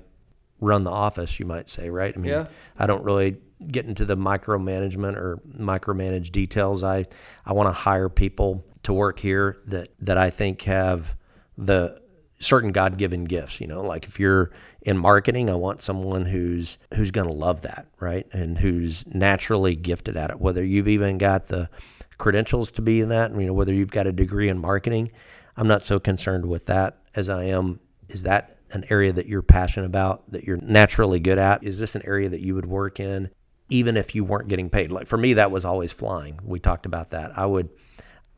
run 0.60 0.84
the 0.84 0.90
office, 0.92 1.40
you 1.40 1.46
might 1.46 1.68
say, 1.68 1.90
right? 1.90 2.14
I 2.16 2.20
mean, 2.20 2.30
Yeah. 2.30 2.46
I 2.78 2.86
don't 2.86 3.04
really 3.04 3.38
get 3.68 3.86
into 3.86 4.04
the 4.04 4.16
micromanagement 4.16 5.16
or 5.16 5.38
micromanage 5.58 6.30
details. 6.30 6.82
I, 6.82 7.06
I 7.44 7.52
want 7.52 7.68
to 7.68 7.72
hire 7.72 8.08
people 8.08 8.64
to 8.82 8.92
work 8.92 9.18
here 9.18 9.58
that, 9.66 9.88
that 10.00 10.18
I 10.18 10.30
think 10.30 10.62
have 10.62 11.16
the 11.56 12.00
certain 12.38 12.72
God 12.72 12.98
given 12.98 13.24
gifts. 13.24 13.60
You 13.60 13.66
know, 13.68 13.82
like 13.82 14.04
if 14.06 14.18
you're 14.18 14.50
in 14.82 14.98
marketing, 14.98 15.48
I 15.48 15.54
want 15.54 15.80
someone 15.82 16.26
who's 16.26 16.78
who's 16.94 17.10
going 17.10 17.28
to 17.28 17.32
love 17.32 17.62
that, 17.62 17.86
right, 18.00 18.26
and 18.32 18.58
who's 18.58 19.06
naturally 19.06 19.76
gifted 19.76 20.16
at 20.16 20.30
it. 20.30 20.40
Whether 20.40 20.64
you've 20.64 20.88
even 20.88 21.18
got 21.18 21.48
the 21.48 21.70
credentials 22.18 22.70
to 22.72 22.82
be 22.82 23.00
in 23.00 23.08
that, 23.10 23.32
you 23.32 23.46
know, 23.46 23.52
whether 23.52 23.72
you've 23.72 23.90
got 23.90 24.06
a 24.06 24.12
degree 24.12 24.48
in 24.48 24.58
marketing, 24.58 25.10
I'm 25.56 25.68
not 25.68 25.82
so 25.82 25.98
concerned 26.00 26.46
with 26.46 26.66
that 26.66 26.98
as 27.14 27.28
I 27.28 27.44
am. 27.44 27.80
Is 28.08 28.24
that 28.24 28.58
an 28.72 28.84
area 28.90 29.12
that 29.12 29.26
you're 29.26 29.42
passionate 29.42 29.86
about, 29.86 30.30
that 30.32 30.44
you're 30.44 30.58
naturally 30.58 31.20
good 31.20 31.38
at? 31.38 31.64
Is 31.64 31.78
this 31.78 31.94
an 31.94 32.02
area 32.04 32.28
that 32.28 32.40
you 32.40 32.54
would 32.54 32.66
work 32.66 33.00
in, 33.00 33.30
even 33.72 33.96
if 33.96 34.14
you 34.14 34.24
weren't 34.24 34.48
getting 34.48 34.70
paid? 34.70 34.92
Like 34.92 35.06
for 35.06 35.16
me, 35.16 35.34
that 35.34 35.50
was 35.50 35.64
always 35.64 35.92
flying. 35.92 36.38
We 36.44 36.60
talked 36.60 36.86
about 36.86 37.10
that. 37.10 37.36
I 37.36 37.46
would, 37.46 37.70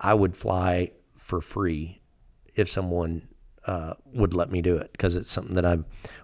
I 0.00 0.14
would 0.14 0.36
fly 0.36 0.92
for 1.16 1.40
free 1.40 2.00
if 2.54 2.68
someone 2.68 3.28
uh, 3.66 3.94
would 4.12 4.34
let 4.34 4.50
me 4.50 4.62
do 4.62 4.76
it 4.76 4.92
because 4.92 5.16
it's 5.16 5.30
something 5.30 5.56
that 5.56 5.66
I 5.66 5.78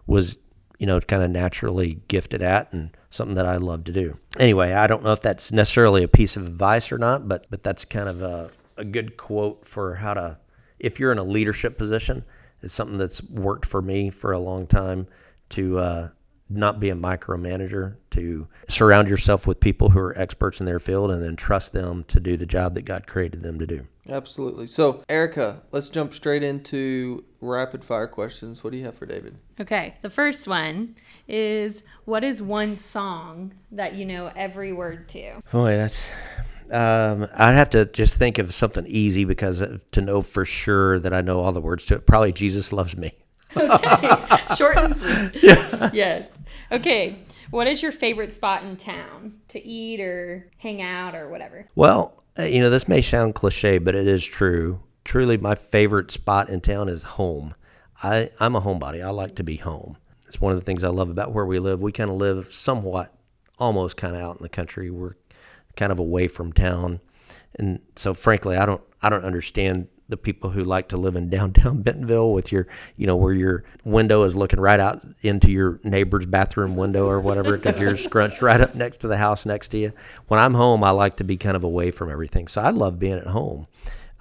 was, 0.06 0.38
you 0.78 0.86
know, 0.86 1.00
kind 1.00 1.22
of 1.22 1.30
naturally 1.30 2.00
gifted 2.08 2.42
at 2.42 2.72
and 2.72 2.90
something 3.10 3.34
that 3.34 3.46
I 3.46 3.56
love 3.56 3.84
to 3.84 3.92
do. 3.92 4.18
Anyway, 4.38 4.72
I 4.72 4.86
don't 4.86 5.02
know 5.02 5.12
if 5.12 5.22
that's 5.22 5.50
necessarily 5.52 6.02
a 6.02 6.08
piece 6.08 6.36
of 6.36 6.46
advice 6.46 6.92
or 6.92 6.98
not, 6.98 7.28
but 7.28 7.46
but 7.50 7.62
that's 7.62 7.84
kind 7.84 8.08
of 8.08 8.22
a, 8.22 8.50
a 8.76 8.84
good 8.84 9.16
quote 9.16 9.66
for 9.66 9.96
how 9.96 10.14
to, 10.14 10.38
if 10.78 11.00
you're 11.00 11.12
in 11.12 11.18
a 11.18 11.24
leadership 11.24 11.76
position, 11.76 12.24
it's 12.62 12.74
something 12.74 12.98
that's 12.98 13.22
worked 13.24 13.66
for 13.66 13.82
me 13.82 14.10
for 14.10 14.32
a 14.32 14.38
long 14.38 14.66
time 14.66 15.06
to 15.50 15.78
uh, 15.78 16.08
not 16.50 16.80
be 16.80 16.90
a 16.90 16.94
micromanager, 16.94 17.96
to 18.10 18.48
surround 18.68 19.08
yourself 19.08 19.46
with 19.46 19.60
people 19.60 19.90
who 19.90 19.98
are 20.00 20.16
experts 20.18 20.60
in 20.60 20.66
their 20.66 20.78
field 20.78 21.10
and 21.10 21.22
then 21.22 21.36
trust 21.36 21.72
them 21.72 22.04
to 22.04 22.18
do 22.20 22.36
the 22.36 22.46
job 22.46 22.74
that 22.74 22.82
God 22.82 23.06
created 23.06 23.42
them 23.42 23.58
to 23.58 23.66
do. 23.66 23.86
Absolutely. 24.08 24.66
So, 24.66 25.04
Erica, 25.08 25.62
let's 25.70 25.88
jump 25.88 26.12
straight 26.12 26.42
into 26.42 27.24
rapid 27.40 27.84
fire 27.84 28.08
questions. 28.08 28.64
What 28.64 28.72
do 28.72 28.78
you 28.78 28.84
have 28.84 28.96
for 28.96 29.06
David? 29.06 29.36
Okay, 29.60 29.94
the 30.02 30.10
first 30.10 30.48
one 30.48 30.96
is 31.28 31.84
what 32.04 32.24
is 32.24 32.42
one 32.42 32.76
song 32.76 33.54
that 33.70 33.94
you 33.94 34.04
know 34.04 34.32
every 34.34 34.72
word 34.72 35.08
to? 35.10 35.40
Boy, 35.52 35.76
that's. 35.76 36.10
Um, 36.72 37.26
I'd 37.34 37.56
have 37.56 37.70
to 37.70 37.84
just 37.86 38.16
think 38.16 38.38
of 38.38 38.54
something 38.54 38.86
easy 38.86 39.24
because 39.24 39.62
to 39.92 40.00
know 40.00 40.22
for 40.22 40.44
sure 40.44 41.00
that 41.00 41.12
I 41.12 41.20
know 41.20 41.40
all 41.40 41.50
the 41.52 41.60
words 41.60 41.84
to 41.86 41.96
it. 41.96 42.06
Probably 42.06 42.32
Jesus 42.32 42.72
loves 42.72 42.96
me. 42.96 43.12
okay, 43.56 44.18
Short 44.56 44.76
and 44.76 44.96
sweet. 44.96 45.30
Yeah. 45.42 45.90
Yes. 45.92 46.28
Okay. 46.72 47.16
What 47.50 47.66
is 47.66 47.82
your 47.82 47.92
favorite 47.92 48.32
spot 48.32 48.62
in 48.62 48.76
town 48.76 49.40
to 49.48 49.64
eat 49.64 50.00
or 50.00 50.50
hang 50.58 50.80
out 50.80 51.14
or 51.16 51.28
whatever? 51.28 51.66
Well, 51.74 52.14
uh, 52.38 52.44
you 52.44 52.60
know, 52.60 52.70
this 52.70 52.86
may 52.86 53.02
sound 53.02 53.34
cliche, 53.34 53.78
but 53.78 53.94
it 53.94 54.06
is 54.06 54.24
true. 54.24 54.80
Truly, 55.04 55.36
my 55.36 55.56
favorite 55.56 56.10
spot 56.10 56.48
in 56.48 56.60
town 56.60 56.88
is 56.88 57.02
home. 57.02 57.54
I, 58.02 58.28
I'm 58.38 58.54
a 58.54 58.60
homebody. 58.60 59.04
I 59.04 59.10
like 59.10 59.34
to 59.36 59.42
be 59.42 59.56
home. 59.56 59.96
It's 60.26 60.40
one 60.40 60.52
of 60.52 60.58
the 60.58 60.64
things 60.64 60.84
I 60.84 60.90
love 60.90 61.10
about 61.10 61.32
where 61.32 61.44
we 61.44 61.58
live. 61.58 61.80
We 61.80 61.90
kind 61.90 62.08
of 62.08 62.16
live 62.16 62.54
somewhat, 62.54 63.12
almost 63.58 63.96
kind 63.96 64.14
of 64.14 64.22
out 64.22 64.36
in 64.36 64.42
the 64.42 64.48
country. 64.48 64.90
We're 64.90 65.16
kind 65.76 65.90
of 65.90 65.98
away 65.98 66.28
from 66.28 66.52
town, 66.52 67.00
and 67.56 67.80
so 67.96 68.14
frankly, 68.14 68.56
I 68.56 68.64
don't, 68.64 68.82
I 69.02 69.08
don't 69.08 69.24
understand 69.24 69.88
the 70.10 70.16
people 70.16 70.50
who 70.50 70.62
like 70.62 70.88
to 70.88 70.96
live 70.96 71.16
in 71.16 71.30
downtown 71.30 71.82
Bentonville 71.82 72.32
with 72.32 72.52
your, 72.52 72.66
you 72.96 73.06
know, 73.06 73.16
where 73.16 73.32
your 73.32 73.64
window 73.84 74.24
is 74.24 74.36
looking 74.36 74.60
right 74.60 74.80
out 74.80 75.04
into 75.22 75.50
your 75.50 75.80
neighbor's 75.84 76.26
bathroom 76.26 76.76
window 76.76 77.06
or 77.06 77.20
whatever, 77.20 77.56
because 77.56 77.78
you're 77.78 77.96
scrunched 77.98 78.42
right 78.42 78.60
up 78.60 78.74
next 78.74 78.98
to 78.98 79.08
the 79.08 79.16
house 79.16 79.46
next 79.46 79.68
to 79.68 79.78
you. 79.78 79.92
When 80.28 80.38
I'm 80.38 80.54
home, 80.54 80.84
I 80.84 80.90
like 80.90 81.16
to 81.16 81.24
be 81.24 81.36
kind 81.36 81.56
of 81.56 81.64
away 81.64 81.90
from 81.90 82.10
everything. 82.10 82.48
So 82.48 82.60
I 82.60 82.70
love 82.70 82.98
being 82.98 83.18
at 83.18 83.26
home. 83.26 83.66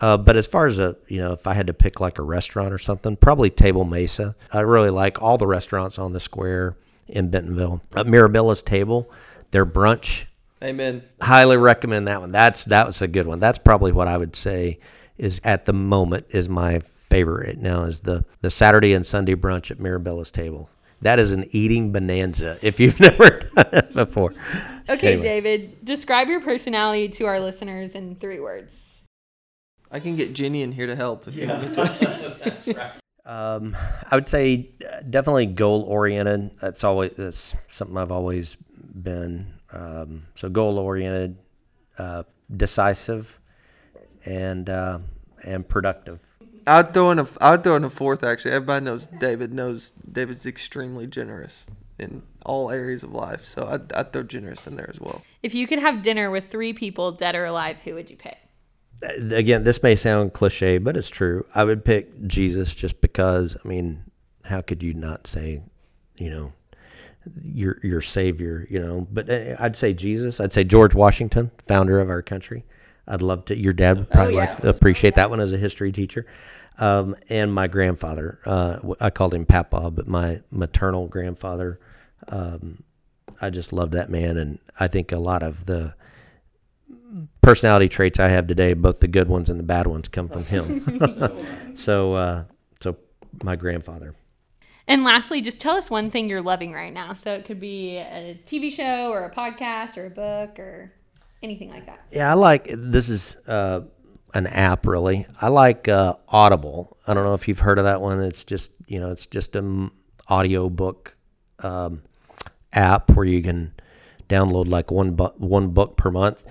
Uh, 0.01 0.17
but 0.17 0.37
as 0.37 0.47
far 0.47 0.65
as 0.65 0.79
a, 0.79 0.95
you 1.07 1.19
know, 1.19 1.33
if 1.33 1.45
I 1.45 1.53
had 1.53 1.67
to 1.67 1.73
pick 1.73 1.99
like 1.99 2.19
a 2.19 2.23
restaurant 2.23 2.73
or 2.73 2.77
something, 2.77 3.17
probably 3.17 3.49
Table 3.49 3.83
Mesa. 3.83 4.35
I 4.53 4.61
really 4.61 4.91
like 4.91 5.21
all 5.21 5.37
the 5.37 5.47
restaurants 5.47 5.99
on 5.99 6.13
the 6.13 6.21
square 6.21 6.77
in 7.07 7.29
Bentonville. 7.29 7.81
Uh, 7.93 8.03
Mirabella's 8.05 8.63
Table, 8.63 9.11
their 9.51 9.65
brunch 9.65 10.25
Amen. 10.63 11.03
highly 11.21 11.57
recommend 11.57 12.07
that 12.07 12.21
one. 12.21 12.31
That's 12.31 12.63
that 12.65 12.87
was 12.87 13.01
a 13.01 13.07
good 13.07 13.27
one. 13.27 13.39
That's 13.39 13.57
probably 13.57 13.91
what 13.91 14.07
I 14.07 14.17
would 14.17 14.35
say 14.35 14.79
is 15.19 15.39
at 15.43 15.65
the 15.65 15.73
moment 15.73 16.25
is 16.29 16.49
my 16.49 16.79
favorite 16.79 17.57
now 17.57 17.83
is 17.83 18.01
the 18.01 18.23
the 18.41 18.49
Saturday 18.49 18.93
and 18.93 19.05
Sunday 19.05 19.35
brunch 19.35 19.69
at 19.71 19.79
Mirabella's 19.79 20.31
table. 20.31 20.69
That 21.01 21.19
is 21.19 21.31
an 21.31 21.45
eating 21.51 21.91
bonanza 21.91 22.57
if 22.63 22.79
you've 22.79 22.99
never 22.99 23.29
done 23.55 23.69
it 23.73 23.93
before. 23.93 24.33
Okay, 24.89 25.13
Anyway. 25.13 25.23
David, 25.23 25.85
describe 25.85 26.27
your 26.27 26.41
personality 26.41 27.07
to 27.09 27.25
our 27.25 27.39
listeners 27.39 27.95
in 27.95 28.15
three 28.15 28.39
words. 28.39 29.05
I 29.91 29.99
can 29.99 30.15
get 30.15 30.33
Jenny 30.33 30.61
in 30.61 30.71
here 30.71 30.87
to 30.87 30.95
help 30.95 31.27
if 31.27 31.35
you 31.35 31.47
want 31.47 31.69
me 31.69 31.75
to. 31.75 32.91
Um, 33.25 33.77
I 34.09 34.15
would 34.15 34.27
say 34.27 34.71
uh, 34.83 35.01
definitely 35.07 35.45
goal 35.45 35.83
oriented. 35.83 36.49
That's 36.61 36.83
always 36.83 37.11
that's 37.13 37.55
something 37.67 37.95
I've 37.95 38.11
always 38.11 38.55
been. 38.55 39.53
Um, 39.71 40.25
so 40.33 40.49
goal 40.49 40.79
oriented, 40.79 41.37
uh, 41.99 42.23
decisive, 42.55 43.39
and 44.29 44.69
uh, 44.69 44.99
and 45.43 45.67
productive. 45.67 46.19
I'd 46.67 46.93
throw 46.93 47.11
in 47.11 47.19
a 47.19 47.27
I'd 47.41 47.63
throw 47.63 47.75
in 47.75 47.83
a 47.83 47.89
fourth 47.89 48.23
actually. 48.23 48.51
Everybody 48.51 48.85
knows 48.85 49.07
David 49.07 49.51
knows 49.51 49.93
David's 50.11 50.45
extremely 50.45 51.07
generous 51.07 51.65
in 51.97 52.21
all 52.45 52.71
areas 52.71 53.03
of 53.03 53.11
life. 53.11 53.45
So 53.45 53.67
I'd, 53.67 53.91
I'd 53.91 54.13
throw 54.13 54.23
generous 54.23 54.67
in 54.67 54.75
there 54.75 54.89
as 54.89 54.99
well. 54.99 55.21
If 55.43 55.53
you 55.53 55.67
could 55.67 55.79
have 55.79 56.01
dinner 56.01 56.31
with 56.31 56.49
three 56.49 56.73
people, 56.73 57.11
dead 57.11 57.35
or 57.35 57.45
alive, 57.45 57.77
who 57.83 57.95
would 57.95 58.09
you 58.09 58.15
pick? 58.15 58.37
again, 59.31 59.63
this 59.63 59.81
may 59.81 59.95
sound 59.95 60.33
cliche, 60.33 60.77
but 60.77 60.97
it's 60.97 61.09
true. 61.09 61.45
I 61.55 61.63
would 61.63 61.85
pick 61.85 62.27
Jesus 62.27 62.75
just 62.75 63.01
because. 63.01 63.57
I 63.63 63.67
mean, 63.67 64.03
how 64.45 64.61
could 64.61 64.83
you 64.83 64.93
not 64.93 65.27
say, 65.27 65.61
you 66.17 66.29
know, 66.29 66.53
your 67.41 67.79
your 67.83 68.01
savior? 68.01 68.67
You 68.69 68.79
know, 68.79 69.07
but 69.11 69.29
uh, 69.29 69.55
I'd 69.59 69.75
say 69.75 69.93
Jesus. 69.93 70.39
I'd 70.39 70.53
say 70.53 70.63
George 70.63 70.93
Washington, 70.93 71.51
founder 71.59 71.99
of 71.99 72.09
our 72.09 72.21
country. 72.21 72.65
I'd 73.09 73.21
love 73.23 73.45
to. 73.45 73.57
Your 73.57 73.73
dad 73.73 73.97
would 73.97 74.09
probably 74.11 74.35
like 74.35 74.63
appreciate 74.63 75.15
that 75.15 75.29
one 75.29 75.39
as 75.39 75.51
a 75.51 75.57
history 75.57 75.91
teacher. 75.91 76.27
Um, 76.77 77.15
and 77.27 77.53
my 77.53 77.67
grandfather, 77.67 78.39
uh, 78.45 78.75
w- 78.75 78.95
I 79.01 79.09
called 79.09 79.33
him 79.33 79.45
Papa, 79.45 79.91
but 79.91 80.07
my 80.07 80.41
maternal 80.49 81.07
grandfather, 81.07 81.79
um, 82.29 82.83
I 83.41 83.49
just 83.49 83.73
loved 83.73 83.93
that 83.93 84.09
man, 84.09 84.37
and 84.37 84.59
I 84.79 84.87
think 84.87 85.11
a 85.11 85.17
lot 85.17 85.43
of 85.43 85.65
the 85.65 85.95
personality 87.41 87.89
traits 87.89 88.19
I 88.19 88.29
have 88.29 88.47
today, 88.47 88.73
both 88.73 88.99
the 88.99 89.07
good 89.07 89.27
ones 89.27 89.49
and 89.49 89.59
the 89.59 89.63
bad 89.63 89.87
ones, 89.87 90.07
come 90.07 90.29
from 90.29 90.45
him. 90.45 91.75
so, 91.75 92.13
uh, 92.13 92.43
so 92.79 92.95
my 93.43 93.55
grandfather. 93.55 94.15
And 94.87 95.03
lastly, 95.03 95.41
just 95.41 95.61
tell 95.61 95.75
us 95.75 95.89
one 95.89 96.09
thing 96.09 96.29
you're 96.29 96.41
loving 96.41 96.73
right 96.73 96.93
now. 96.93 97.13
So 97.13 97.33
it 97.33 97.45
could 97.45 97.59
be 97.59 97.97
a 97.97 98.39
TV 98.45 98.71
show 98.71 99.11
or 99.11 99.25
a 99.25 99.33
podcast 99.33 99.97
or 99.97 100.05
a 100.05 100.09
book 100.09 100.59
or 100.59 100.93
anything 101.41 101.69
like 101.69 101.85
that. 101.85 101.99
Yeah, 102.11 102.29
I 102.29 102.33
like 102.33 102.67
this 102.69 103.09
is 103.09 103.37
uh, 103.47 103.81
an 104.33 104.47
app 104.47 104.85
really. 104.85 105.25
I 105.41 105.49
like 105.49 105.87
uh, 105.87 106.15
Audible. 106.27 106.97
I 107.07 107.13
don't 107.13 107.23
know 107.23 107.33
if 107.33 107.47
you've 107.47 107.59
heard 107.59 107.79
of 107.79 107.85
that 107.85 108.01
one. 108.01 108.21
It's 108.21 108.43
just 108.43 108.71
you 108.87 108.99
know 108.99 109.11
it's 109.11 109.25
just 109.25 109.55
an 109.55 109.91
audio 110.27 110.69
book 110.69 111.15
um, 111.63 112.03
app 112.73 113.11
where 113.11 113.25
you 113.25 113.41
can 113.41 113.73
download 114.27 114.67
like 114.67 114.91
one 114.91 115.15
bu- 115.15 115.33
one 115.37 115.69
book 115.69 115.97
per 115.97 116.11
month. 116.11 116.45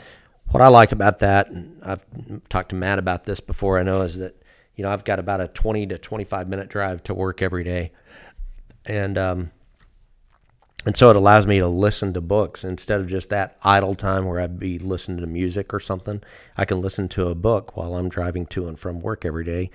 What 0.51 0.63
I 0.63 0.69
like 0.69 0.93
about 0.93 1.19
that, 1.21 1.51
and 1.51 1.83
I've 1.83 2.05
talked 2.49 2.71
to 2.71 2.77
Matt 2.77 2.99
about 2.99 3.25
this 3.25 3.41
before, 3.41 3.79
I 3.79 3.83
know 3.83 4.01
is 4.03 4.17
that 4.17 4.35
you 4.75 4.83
know 4.83 4.91
I've 4.91 5.05
got 5.05 5.19
about 5.19 5.41
a 5.41 5.49
twenty 5.49 5.87
to 5.87 5.99
twenty 5.99 6.25
five 6.25 6.49
minute 6.49 6.69
drive 6.69 7.03
to 7.05 7.15
work 7.15 7.43
every 7.43 7.65
day, 7.65 7.93
and 8.87 9.19
um, 9.19 9.51
and 10.89 10.97
so 10.97 11.11
it 11.11 11.17
allows 11.17 11.47
me 11.47 11.59
to 11.59 11.69
listen 11.69 12.15
to 12.15 12.23
books 12.23 12.65
instead 12.65 12.99
of 12.99 13.09
just 13.09 13.29
that 13.29 13.59
idle 13.63 13.95
time 13.95 14.25
where 14.25 14.41
I'd 14.41 14.59
be 14.59 14.79
listening 14.79 15.19
to 15.19 15.27
music 15.27 15.75
or 15.75 15.81
something. 15.81 16.23
I 16.57 16.65
can 16.65 16.81
listen 16.81 17.09
to 17.11 17.29
a 17.29 17.35
book 17.35 17.77
while 17.77 17.95
I'm 17.95 18.09
driving 18.09 18.47
to 18.47 18.69
and 18.69 18.79
from 18.79 19.03
work 19.03 19.27
every 19.27 19.45
day. 19.45 19.71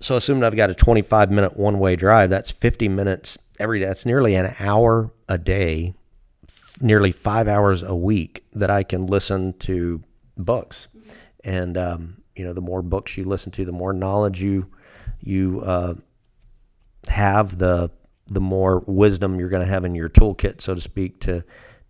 So 0.00 0.16
assuming 0.16 0.44
I've 0.44 0.56
got 0.56 0.70
a 0.70 0.74
25 0.74 1.30
minute 1.30 1.58
one 1.58 1.78
way 1.78 1.96
drive, 1.96 2.30
that's 2.30 2.50
50 2.50 2.88
minutes 2.88 3.36
every 3.60 3.78
day. 3.78 3.84
That's 3.84 4.06
nearly 4.06 4.34
an 4.36 4.54
hour 4.58 5.12
a 5.28 5.36
day, 5.36 5.92
nearly 6.80 7.12
five 7.12 7.46
hours 7.46 7.82
a 7.82 7.94
week 7.94 8.46
that 8.54 8.70
I 8.70 8.84
can 8.84 9.08
listen 9.08 9.52
to 9.58 10.02
books. 10.38 10.88
And 11.44 11.76
um, 11.76 12.22
you 12.34 12.46
know, 12.46 12.54
the 12.54 12.62
more 12.62 12.80
books 12.80 13.18
you 13.18 13.24
listen 13.24 13.52
to, 13.52 13.66
the 13.66 13.70
more 13.70 13.92
knowledge 13.92 14.40
you 14.40 14.70
you 15.20 15.60
uh, 15.60 15.92
have, 17.06 17.58
the 17.58 17.90
the 18.26 18.40
more 18.40 18.82
wisdom 18.86 19.38
you're 19.38 19.48
going 19.48 19.64
to 19.64 19.70
have 19.70 19.84
in 19.84 19.94
your 19.94 20.08
toolkit, 20.08 20.60
so 20.60 20.74
to 20.74 20.80
speak, 20.80 21.20
to 21.20 21.44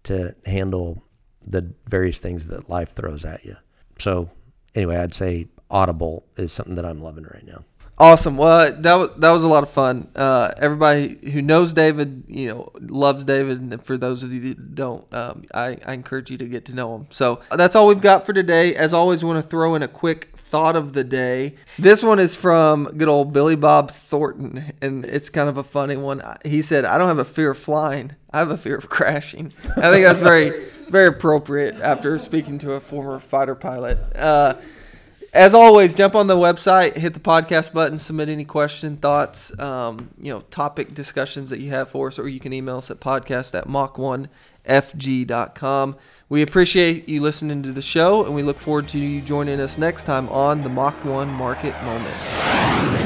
to 0.05 0.35
handle 0.45 1.03
the 1.45 1.75
various 1.89 2.19
things 2.21 2.47
that 2.47 2.69
life 2.69 2.93
throws 2.93 3.25
at 3.25 3.45
you. 3.45 3.57
So 3.99 4.31
anyway, 4.75 4.97
I'd 4.97 5.15
say 5.15 5.49
Audible 5.71 6.27
is 6.37 6.53
something 6.53 6.77
that 6.77 6.85
I'm 6.85 7.01
loving 7.01 7.25
right 7.25 7.45
now. 7.45 7.65
Awesome. 7.99 8.37
Well, 8.37 8.73
that 8.73 8.95
was 8.95 9.11
that 9.17 9.31
was 9.31 9.43
a 9.43 9.49
lot 9.49 9.63
of 9.63 9.71
fun. 9.71 10.11
Uh, 10.15 10.53
everybody 10.59 11.17
who 11.31 11.41
knows 11.41 11.73
David, 11.73 12.25
you 12.29 12.47
know, 12.49 12.71
loves 12.79 13.25
David, 13.25 13.61
and 13.61 13.83
for 13.83 13.97
those 13.97 14.23
of 14.23 14.33
you 14.35 14.41
that 14.41 14.75
don't, 14.75 15.13
um, 15.15 15.45
I, 15.55 15.79
I 15.85 15.95
encourage 15.95 16.31
you 16.31 16.37
to 16.37 16.47
get 16.47 16.67
to 16.67 16.75
know 16.75 16.95
him. 16.95 17.07
So 17.09 17.41
that's 17.51 17.75
all 17.75 17.87
we've 17.87 18.03
got 18.03 18.27
for 18.27 18.35
today. 18.35 18.75
As 18.77 18.93
always, 18.93 19.25
want 19.25 19.43
to 19.43 19.49
throw 19.49 19.75
in 19.75 19.83
a 19.83 19.89
quick 19.89 20.37
thought 20.37 20.77
of 20.77 20.93
the 20.93 21.05
day. 21.05 21.55
This 21.79 22.03
one 22.03 22.19
is 22.19 22.35
from 22.35 22.85
good 22.99 23.09
old 23.09 23.33
Billy 23.33 23.57
Bob 23.57 23.91
Thornton, 23.91 24.73
and 24.83 25.07
it's 25.07 25.31
kind 25.31 25.49
of 25.49 25.57
a 25.57 25.65
funny 25.65 25.97
one. 25.97 26.21
He 26.45 26.61
said, 26.61 26.85
"I 26.85 26.99
don't 26.99 27.09
have 27.09 27.19
a 27.19 27.25
fear 27.25 27.53
of 27.53 27.59
flying. 27.59 28.15
I 28.31 28.41
have 28.41 28.51
a 28.51 28.59
fear 28.59 28.77
of 28.77 28.91
crashing." 28.91 29.55
I 29.75 29.91
think 29.91 30.05
that's 30.05 30.21
very 30.21 30.51
very 30.91 31.07
appropriate 31.07 31.77
after 31.81 32.19
speaking 32.19 32.59
to 32.59 32.75
a 32.75 32.81
former 32.81 33.19
fighter 33.19 33.55
pilot. 33.55 33.99
Uh, 34.15 34.55
as 35.37 35.55
always, 35.55 35.95
jump 35.95 36.15
on 36.15 36.27
the 36.27 36.37
website, 36.37 36.97
hit 36.97 37.13
the 37.15 37.21
podcast 37.21 37.73
button, 37.73 37.99
submit 37.99 38.31
any 38.31 38.45
question, 38.45 38.97
thoughts, 38.97 39.57
um, 39.59 40.11
you 40.19 40.33
know, 40.33 40.41
topic 40.51 40.95
discussions 40.95 41.51
that 41.51 41.61
you 41.61 41.71
have 41.71 41.89
for 41.91 42.09
us, 42.09 42.19
or 42.19 42.27
you 42.29 42.41
can 42.41 42.53
email 42.53 42.79
us 42.79 42.91
at 42.91 42.99
podcast 43.01 43.57
at 43.57 43.69
mach1fg.com. 43.69 45.97
We 46.29 46.43
appreciate 46.43 47.09
you 47.09 47.21
listening 47.21 47.63
to 47.65 47.73
the 47.73 47.83
show, 47.83 48.25
and 48.25 48.35
we 48.35 48.43
look 48.43 48.59
forward 48.59 48.89
to 48.89 48.99
you 48.99 49.21
joining 49.21 49.61
us 49.61 49.79
next 49.79 50.03
time 50.05 50.29
on 50.31 50.63
the 50.63 50.69
Mach 50.69 51.05
1 51.05 51.29
Market 51.29 51.81
Moment. 51.85 53.06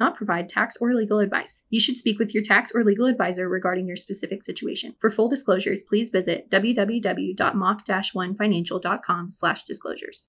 not 0.00 0.16
provide 0.16 0.48
tax 0.48 0.78
or 0.80 0.94
legal 0.94 1.18
advice. 1.18 1.66
You 1.70 1.80
should 1.80 1.98
speak 1.98 2.18
with 2.18 2.34
your 2.34 2.42
tax 2.42 2.72
or 2.74 2.82
legal 2.84 3.06
advisor 3.06 3.48
regarding 3.48 3.86
your 3.86 3.96
specific 3.96 4.42
situation. 4.42 4.96
For 5.00 5.10
full 5.10 5.28
disclosures, 5.28 5.82
please 5.82 6.10
visit 6.10 6.50
www.mach-1financial.com 6.50 9.30
slash 9.30 9.62
disclosures. 9.64 10.20